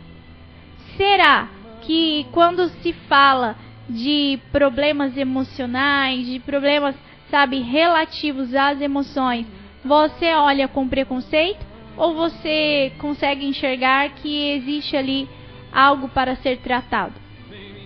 Será 0.97 1.47
que 1.81 2.27
quando 2.31 2.67
se 2.81 2.91
fala 2.91 3.55
de 3.87 4.39
problemas 4.51 5.17
emocionais, 5.17 6.25
de 6.25 6.39
problemas, 6.39 6.95
sabe, 7.31 7.59
relativos 7.61 8.53
às 8.53 8.81
emoções, 8.81 9.47
você 9.83 10.33
olha 10.33 10.67
com 10.67 10.87
preconceito 10.87 11.65
ou 11.97 12.13
você 12.13 12.91
consegue 12.97 13.45
enxergar 13.45 14.09
que 14.09 14.51
existe 14.51 14.95
ali 14.95 15.27
algo 15.71 16.09
para 16.09 16.35
ser 16.37 16.57
tratado? 16.59 17.13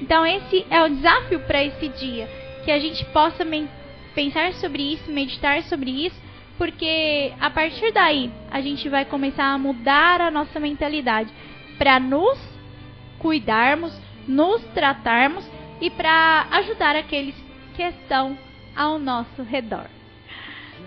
Então 0.01 0.25
esse 0.25 0.65
é 0.69 0.83
o 0.83 0.89
desafio 0.89 1.39
para 1.41 1.63
esse 1.63 1.87
dia, 1.89 2.27
que 2.65 2.71
a 2.71 2.79
gente 2.79 3.05
possa 3.05 3.45
pensar 4.13 4.53
sobre 4.53 4.93
isso, 4.93 5.11
meditar 5.11 5.61
sobre 5.63 5.89
isso, 6.05 6.21
porque 6.57 7.33
a 7.39 7.49
partir 7.49 7.91
daí 7.91 8.31
a 8.51 8.61
gente 8.61 8.87
vai 8.89 9.05
começar 9.05 9.45
a 9.45 9.57
mudar 9.57 10.21
a 10.21 10.31
nossa 10.31 10.59
mentalidade 10.59 11.31
para 11.77 11.99
nos 11.99 12.37
cuidarmos, 13.19 13.97
nos 14.27 14.61
tratarmos 14.73 15.49
e 15.81 15.89
para 15.89 16.47
ajudar 16.51 16.95
aqueles 16.95 17.35
que 17.75 17.83
estão 17.83 18.37
ao 18.75 18.99
nosso 18.99 19.41
redor. 19.43 19.87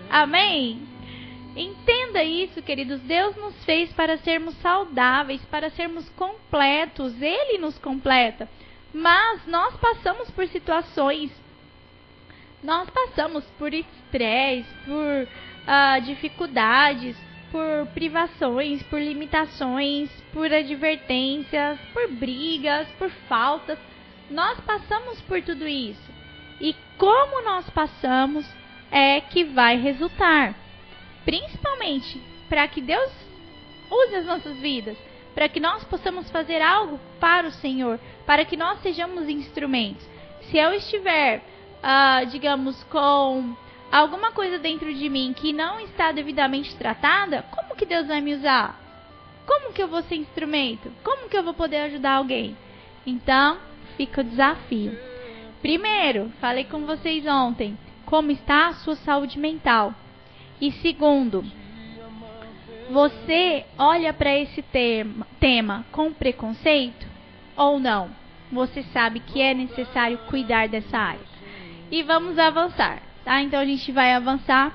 Amém? 0.09 0.79
Entenda 1.57 2.23
isso, 2.23 2.61
queridos. 2.61 3.01
Deus 3.01 3.35
nos 3.35 3.65
fez 3.65 3.91
para 3.93 4.17
sermos 4.17 4.55
saudáveis, 4.57 5.41
para 5.45 5.71
sermos 5.71 6.07
completos. 6.09 7.19
Ele 7.19 7.57
nos 7.57 7.77
completa. 7.79 8.47
Mas 8.93 9.45
nós 9.47 9.75
passamos 9.77 10.29
por 10.31 10.47
situações, 10.47 11.31
nós 12.63 12.89
passamos 12.89 13.43
por 13.57 13.73
estresse, 13.73 14.67
por 14.85 15.27
uh, 15.27 16.01
dificuldades, 16.05 17.17
por 17.51 17.87
privações, 17.93 18.83
por 18.83 18.99
limitações, 18.99 20.09
por 20.31 20.51
advertências, 20.53 21.79
por 21.91 22.07
brigas, 22.11 22.87
por 22.99 23.09
faltas. 23.27 23.79
Nós 24.29 24.59
passamos 24.61 25.21
por 25.21 25.41
tudo 25.41 25.67
isso. 25.67 26.11
E 26.61 26.75
como 26.97 27.43
nós 27.43 27.69
passamos 27.71 28.45
é 28.91 29.21
que 29.21 29.43
vai 29.43 29.77
resultar. 29.77 30.66
Principalmente 31.27 32.21
para 32.47 32.65
que 32.69 32.79
Deus 32.79 33.11
use 33.91 34.15
as 34.15 34.25
nossas 34.25 34.55
vidas, 34.59 34.97
para 35.35 35.49
que 35.49 35.59
nós 35.59 35.83
possamos 35.83 36.31
fazer 36.31 36.61
algo 36.61 36.97
para 37.19 37.49
o 37.49 37.51
Senhor, 37.51 37.99
para 38.25 38.45
que 38.45 38.55
nós 38.55 38.79
sejamos 38.79 39.27
instrumentos. 39.27 40.07
Se 40.43 40.57
eu 40.57 40.71
estiver, 40.71 41.43
uh, 41.83 42.25
digamos, 42.27 42.81
com 42.85 43.53
alguma 43.91 44.31
coisa 44.31 44.57
dentro 44.57 44.93
de 44.93 45.09
mim 45.09 45.33
que 45.35 45.51
não 45.51 45.81
está 45.81 46.13
devidamente 46.13 46.73
tratada, 46.77 47.41
como 47.51 47.75
que 47.75 47.85
Deus 47.85 48.07
vai 48.07 48.21
me 48.21 48.33
usar? 48.33 48.79
Como 49.45 49.73
que 49.73 49.83
eu 49.83 49.89
vou 49.89 50.01
ser 50.03 50.15
instrumento? 50.15 50.89
Como 51.03 51.27
que 51.27 51.37
eu 51.37 51.43
vou 51.43 51.53
poder 51.53 51.81
ajudar 51.81 52.13
alguém? 52.13 52.55
Então, 53.05 53.57
fica 53.97 54.21
o 54.21 54.23
desafio. 54.23 54.97
Primeiro, 55.61 56.31
falei 56.39 56.63
com 56.63 56.85
vocês 56.85 57.27
ontem, 57.27 57.77
como 58.05 58.31
está 58.31 58.67
a 58.67 58.75
sua 58.75 58.95
saúde 58.95 59.37
mental. 59.37 59.93
E 60.59 60.71
segundo, 60.71 61.43
você 62.89 63.65
olha 63.77 64.13
para 64.13 64.35
esse 64.37 64.61
tema, 64.61 65.27
tema 65.39 65.85
com 65.91 66.11
preconceito 66.13 67.05
ou 67.55 67.79
não? 67.79 68.09
Você 68.51 68.83
sabe 68.93 69.19
que 69.19 69.41
é 69.41 69.53
necessário 69.53 70.17
cuidar 70.29 70.67
dessa 70.67 70.97
área. 70.97 71.37
E 71.91 72.01
vamos 72.03 72.39
avançar 72.39 73.01
tá? 73.27 73.41
Então 73.41 73.59
a 73.59 73.65
gente 73.65 73.91
vai 73.91 74.13
avançar 74.13 74.73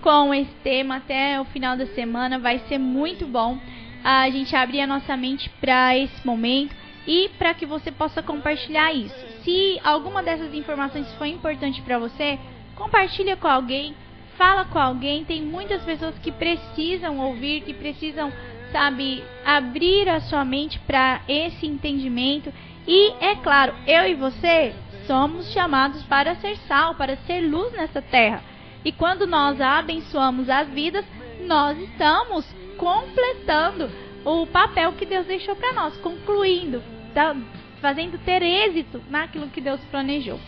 com 0.00 0.32
esse 0.32 0.54
tema 0.64 0.96
até 0.96 1.38
o 1.38 1.44
final 1.44 1.76
da 1.76 1.84
semana, 1.88 2.38
vai 2.38 2.58
ser 2.60 2.78
muito 2.78 3.26
bom 3.26 3.58
a 4.02 4.30
gente 4.30 4.56
abrir 4.56 4.80
a 4.80 4.86
nossa 4.86 5.14
mente 5.18 5.50
para 5.60 5.94
esse 5.94 6.26
momento 6.26 6.74
e 7.06 7.28
para 7.36 7.52
que 7.52 7.66
você 7.66 7.92
possa 7.92 8.22
compartilhar 8.22 8.90
isso. 8.94 9.14
Se 9.44 9.78
alguma 9.84 10.22
dessas 10.22 10.54
informações 10.54 11.12
foi 11.18 11.28
importante 11.28 11.82
para 11.82 11.98
você, 11.98 12.38
compartilha 12.74 13.36
com 13.36 13.46
alguém, 13.46 13.94
fala 14.36 14.64
com 14.64 14.78
alguém. 14.78 15.24
Tem 15.24 15.42
muitas 15.42 15.82
pessoas 15.82 16.18
que 16.18 16.32
precisam 16.32 17.18
ouvir, 17.18 17.62
que 17.62 17.74
precisam, 17.74 18.32
sabe, 18.72 19.22
abrir 19.44 20.08
a 20.08 20.20
sua 20.20 20.44
mente 20.44 20.78
para 20.80 21.20
esse 21.28 21.66
entendimento. 21.66 22.52
E 22.86 23.12
é 23.20 23.36
claro, 23.36 23.74
eu 23.86 24.08
e 24.08 24.14
você 24.14 24.74
somos 25.06 25.52
chamados 25.52 26.02
para 26.04 26.36
ser 26.36 26.56
sal, 26.68 26.94
para 26.94 27.16
ser 27.18 27.40
luz 27.40 27.72
nessa 27.72 28.00
terra. 28.00 28.42
E 28.84 28.92
quando 28.92 29.26
nós 29.26 29.60
abençoamos 29.60 30.48
as 30.48 30.68
vidas, 30.68 31.04
nós 31.46 31.78
estamos 31.78 32.46
completando 32.76 33.90
o 34.24 34.46
papel 34.46 34.92
que 34.92 35.04
Deus 35.04 35.26
deixou 35.26 35.54
para 35.56 35.72
nós, 35.72 35.96
concluindo, 35.98 36.82
tá, 37.14 37.36
fazendo 37.80 38.18
ter 38.18 38.42
êxito 38.42 39.02
naquilo 39.08 39.48
que 39.48 39.60
Deus 39.60 39.80
planejou. 39.90 40.38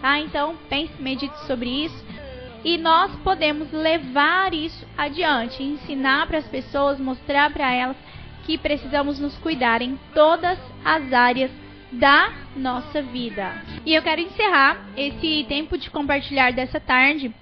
Tá? 0.00 0.18
Então, 0.20 0.56
pense, 0.68 0.92
medite 1.00 1.38
sobre 1.46 1.68
isso. 1.68 2.04
E 2.66 2.76
nós 2.76 3.14
podemos 3.22 3.70
levar 3.70 4.52
isso 4.52 4.84
adiante, 4.98 5.62
ensinar 5.62 6.26
para 6.26 6.38
as 6.38 6.48
pessoas, 6.48 6.98
mostrar 6.98 7.48
para 7.52 7.72
elas 7.72 7.96
que 8.44 8.58
precisamos 8.58 9.20
nos 9.20 9.38
cuidar 9.38 9.82
em 9.82 9.96
todas 10.12 10.58
as 10.84 11.12
áreas 11.12 11.52
da 11.92 12.32
nossa 12.56 13.00
vida. 13.00 13.52
E 13.86 13.94
eu 13.94 14.02
quero 14.02 14.20
encerrar 14.20 14.84
esse 14.96 15.46
tempo 15.48 15.78
de 15.78 15.88
compartilhar 15.90 16.52
dessa 16.52 16.80
tarde 16.80 17.32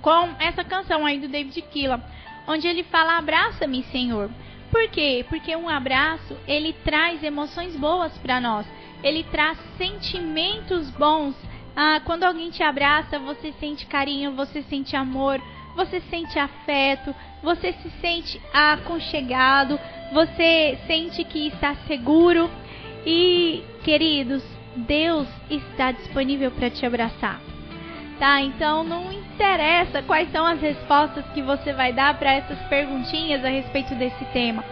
com 0.00 0.30
essa 0.40 0.64
canção 0.64 1.04
aí 1.04 1.20
do 1.20 1.28
David 1.28 1.60
Killa, 1.70 2.02
onde 2.48 2.66
ele 2.66 2.84
fala: 2.84 3.18
"Abraça-me, 3.18 3.82
Senhor". 3.92 4.30
Por 4.70 4.88
quê? 4.88 5.26
Porque 5.28 5.54
um 5.54 5.68
abraço, 5.68 6.34
ele 6.48 6.72
traz 6.72 7.22
emoções 7.22 7.76
boas 7.76 8.16
para 8.16 8.40
nós. 8.40 8.66
Ele 9.02 9.24
traz 9.24 9.58
sentimentos 9.76 10.88
bons. 10.88 11.36
Ah, 11.74 12.00
quando 12.04 12.24
alguém 12.24 12.50
te 12.50 12.62
abraça, 12.62 13.18
você 13.18 13.52
sente 13.58 13.86
carinho, 13.86 14.32
você 14.32 14.62
sente 14.62 14.94
amor, 14.94 15.40
você 15.74 16.00
sente 16.10 16.38
afeto, 16.38 17.14
você 17.42 17.72
se 17.72 17.90
sente 18.00 18.40
aconchegado, 18.52 19.78
você 20.12 20.78
sente 20.86 21.24
que 21.24 21.48
está 21.48 21.74
seguro. 21.86 22.50
E, 23.06 23.64
queridos, 23.82 24.44
Deus 24.76 25.26
está 25.50 25.92
disponível 25.92 26.50
para 26.50 26.70
te 26.70 26.84
abraçar. 26.84 27.40
Tá? 28.18 28.40
Então 28.40 28.84
não 28.84 29.10
interessa 29.10 30.02
quais 30.02 30.30
são 30.30 30.46
as 30.46 30.60
respostas 30.60 31.24
que 31.34 31.42
você 31.42 31.72
vai 31.72 31.92
dar 31.92 32.16
para 32.18 32.32
essas 32.32 32.58
perguntinhas 32.68 33.44
a 33.44 33.48
respeito 33.48 33.94
desse 33.96 34.24
tema. 34.26 34.62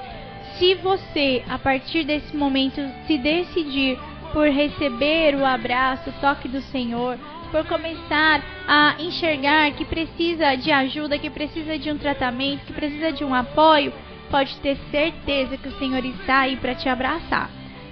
Se 0.59 0.75
você, 0.75 1.43
a 1.49 1.59
partir 1.59 2.05
desse 2.05 2.37
momento, 2.37 2.81
se 3.07 3.19
decidir 3.19 3.99
por 4.33 4.49
receber 4.49 5.35
o 5.35 5.45
abraço, 5.45 6.11
o 6.11 6.21
toque 6.21 6.49
do 6.49 6.61
Senhor, 6.61 7.19
por 7.51 7.67
começar 7.67 8.43
a 8.67 8.95
enxergar 8.99 9.73
que 9.73 9.85
precisa 9.85 10.55
de 10.57 10.71
ajuda, 10.71 11.19
que 11.19 11.31
precisa 11.31 11.79
de 11.79 11.91
um 11.91 11.99
tratamento, 11.99 12.67
que 12.67 12.73
precisa 12.73 13.13
de 13.13 13.25
um 13.25 13.35
apoio, 13.35 13.93
pode 14.31 14.57
ter 14.57 14.77
certeza 14.91 15.57
que 15.57 15.69
o 15.69 15.79
Senhor 15.79 16.05
está 16.05 16.41
aí 16.41 16.57
para 16.57 16.75
te 16.75 16.89
abraçar 16.89 17.51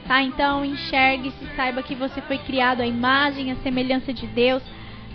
tá? 0.09 0.23
Então 0.23 0.65
enxergue-se, 0.65 1.55
saiba 1.55 1.83
que 1.83 1.95
você 1.95 2.21
foi 2.23 2.39
criado 2.39 2.81
à 2.81 2.87
imagem, 2.87 3.53
à 3.53 3.57
semelhança 3.57 4.13
de 4.13 4.27
Deus. 4.27 4.63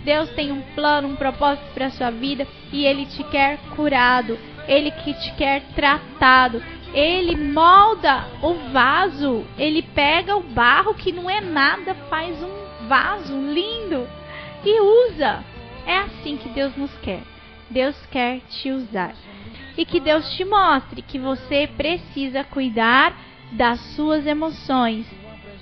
Deus 0.04 0.30
tem 0.30 0.52
um 0.52 0.62
plano, 0.74 1.08
um 1.08 1.16
propósito 1.16 1.66
para 1.74 1.90
sua 1.90 2.10
vida 2.10 2.46
e 2.72 2.86
ele 2.86 3.04
te 3.06 3.24
quer 3.24 3.58
curado, 3.74 4.38
ele 4.68 4.90
que 4.90 5.12
te 5.14 5.32
quer 5.34 5.62
tratado. 5.74 6.62
Ele 6.94 7.36
molda 7.36 8.24
o 8.40 8.54
vaso, 8.72 9.44
ele 9.58 9.82
pega 9.82 10.36
o 10.36 10.42
barro 10.42 10.94
que 10.94 11.10
não 11.10 11.28
é 11.28 11.40
nada, 11.40 11.92
faz 12.08 12.40
um 12.40 12.86
vaso 12.86 13.36
lindo 13.36 14.08
e 14.64 14.80
usa. 14.80 15.44
É 15.84 15.98
assim 15.98 16.36
que 16.36 16.48
Deus 16.48 16.74
nos 16.76 16.96
quer. 16.98 17.22
Deus 17.68 17.96
quer 18.12 18.40
te 18.48 18.70
usar. 18.70 19.12
E 19.76 19.84
que 19.84 19.98
Deus 19.98 20.36
te 20.36 20.44
mostre 20.44 21.02
que 21.02 21.18
você 21.18 21.68
precisa 21.76 22.44
cuidar 22.44 23.12
das 23.50 23.80
suas 23.96 24.24
emoções. 24.24 25.04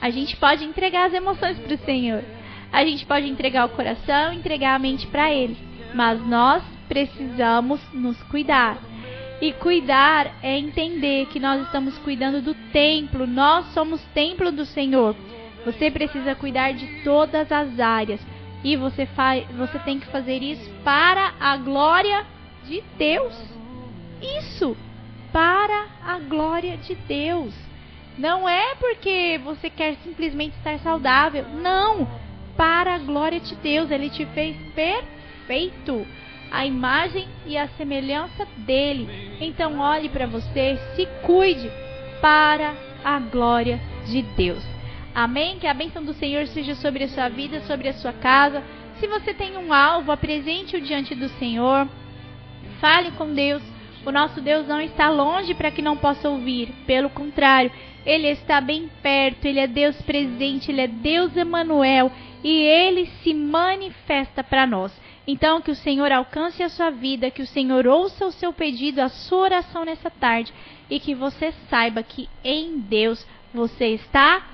A 0.00 0.10
gente 0.10 0.36
pode 0.36 0.64
entregar 0.64 1.06
as 1.06 1.14
emoções 1.14 1.58
para 1.58 1.74
o 1.74 1.78
Senhor. 1.78 2.22
A 2.70 2.84
gente 2.84 3.06
pode 3.06 3.26
entregar 3.26 3.64
o 3.64 3.70
coração, 3.70 4.32
entregar 4.32 4.74
a 4.74 4.78
mente 4.78 5.06
para 5.06 5.32
Ele. 5.32 5.56
Mas 5.94 6.20
nós 6.26 6.62
precisamos 6.88 7.80
nos 7.92 8.20
cuidar. 8.24 8.91
E 9.42 9.52
cuidar 9.54 10.36
é 10.40 10.56
entender 10.56 11.26
que 11.26 11.40
nós 11.40 11.62
estamos 11.62 11.98
cuidando 11.98 12.40
do 12.40 12.54
templo. 12.70 13.26
Nós 13.26 13.66
somos 13.74 14.00
templo 14.14 14.52
do 14.52 14.64
Senhor. 14.64 15.16
Você 15.66 15.90
precisa 15.90 16.36
cuidar 16.36 16.72
de 16.74 16.86
todas 17.02 17.50
as 17.50 17.80
áreas. 17.80 18.20
E 18.62 18.76
você, 18.76 19.04
faz, 19.04 19.44
você 19.56 19.80
tem 19.80 19.98
que 19.98 20.06
fazer 20.06 20.40
isso 20.44 20.70
para 20.84 21.34
a 21.40 21.56
glória 21.56 22.24
de 22.68 22.84
Deus. 22.96 23.34
Isso! 24.38 24.76
Para 25.32 25.86
a 26.06 26.20
glória 26.20 26.76
de 26.76 26.94
Deus. 26.94 27.52
Não 28.16 28.48
é 28.48 28.76
porque 28.76 29.40
você 29.42 29.68
quer 29.68 29.96
simplesmente 30.04 30.56
estar 30.58 30.78
saudável. 30.78 31.46
Não! 31.60 32.06
Para 32.56 32.94
a 32.94 32.98
glória 32.98 33.40
de 33.40 33.56
Deus, 33.56 33.90
Ele 33.90 34.08
te 34.08 34.24
fez 34.26 34.56
perfeito. 34.72 36.06
A 36.52 36.66
imagem 36.66 37.26
e 37.46 37.56
a 37.56 37.66
semelhança 37.68 38.46
dele. 38.58 39.36
Então 39.40 39.78
olhe 39.78 40.08
para 40.10 40.26
você, 40.26 40.78
se 40.94 41.06
cuide 41.24 41.70
para 42.20 42.74
a 43.02 43.18
glória 43.18 43.80
de 44.06 44.22
Deus. 44.22 44.62
Amém? 45.14 45.58
Que 45.58 45.66
a 45.66 45.74
bênção 45.74 46.04
do 46.04 46.14
Senhor 46.14 46.46
seja 46.46 46.74
sobre 46.74 47.04
a 47.04 47.08
sua 47.08 47.28
vida, 47.28 47.60
sobre 47.62 47.88
a 47.88 47.94
sua 47.94 48.12
casa. 48.12 48.62
Se 49.00 49.06
você 49.06 49.34
tem 49.34 49.56
um 49.56 49.72
alvo, 49.72 50.12
apresente-o 50.12 50.80
diante 50.80 51.14
do 51.14 51.28
Senhor. 51.30 51.88
Fale 52.80 53.10
com 53.12 53.32
Deus. 53.32 53.62
O 54.04 54.10
nosso 54.10 54.40
Deus 54.40 54.66
não 54.66 54.80
está 54.80 55.08
longe 55.10 55.54
para 55.54 55.70
que 55.70 55.82
não 55.82 55.96
possa 55.96 56.28
ouvir. 56.28 56.72
Pelo 56.86 57.08
contrário, 57.10 57.70
ele 58.04 58.26
está 58.28 58.60
bem 58.60 58.90
perto, 59.02 59.44
ele 59.44 59.60
é 59.60 59.66
Deus 59.66 60.00
presente, 60.02 60.70
ele 60.70 60.80
é 60.80 60.88
Deus 60.88 61.36
Emanuel 61.36 62.10
e 62.42 62.50
ele 62.50 63.06
se 63.22 63.32
manifesta 63.32 64.42
para 64.42 64.66
nós. 64.66 64.92
Então 65.26 65.60
que 65.60 65.70
o 65.70 65.76
Senhor 65.76 66.10
alcance 66.10 66.62
a 66.62 66.68
sua 66.68 66.90
vida, 66.90 67.30
que 67.30 67.42
o 67.42 67.46
Senhor 67.46 67.86
ouça 67.86 68.26
o 68.26 68.32
seu 68.32 68.52
pedido, 68.52 69.00
a 69.00 69.08
sua 69.08 69.42
oração 69.42 69.84
nessa 69.84 70.10
tarde 70.10 70.52
e 70.90 70.98
que 70.98 71.14
você 71.14 71.52
saiba 71.70 72.02
que 72.02 72.28
em 72.42 72.78
Deus 72.78 73.24
você 73.54 73.94
está 73.94 74.44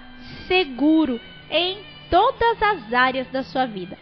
seguro 0.47 1.21
em 1.51 1.79
todas 2.11 2.63
as 2.63 2.93
áreas 2.93 3.29
da 3.29 3.43
sua 3.43 3.67
vida. 3.67 3.97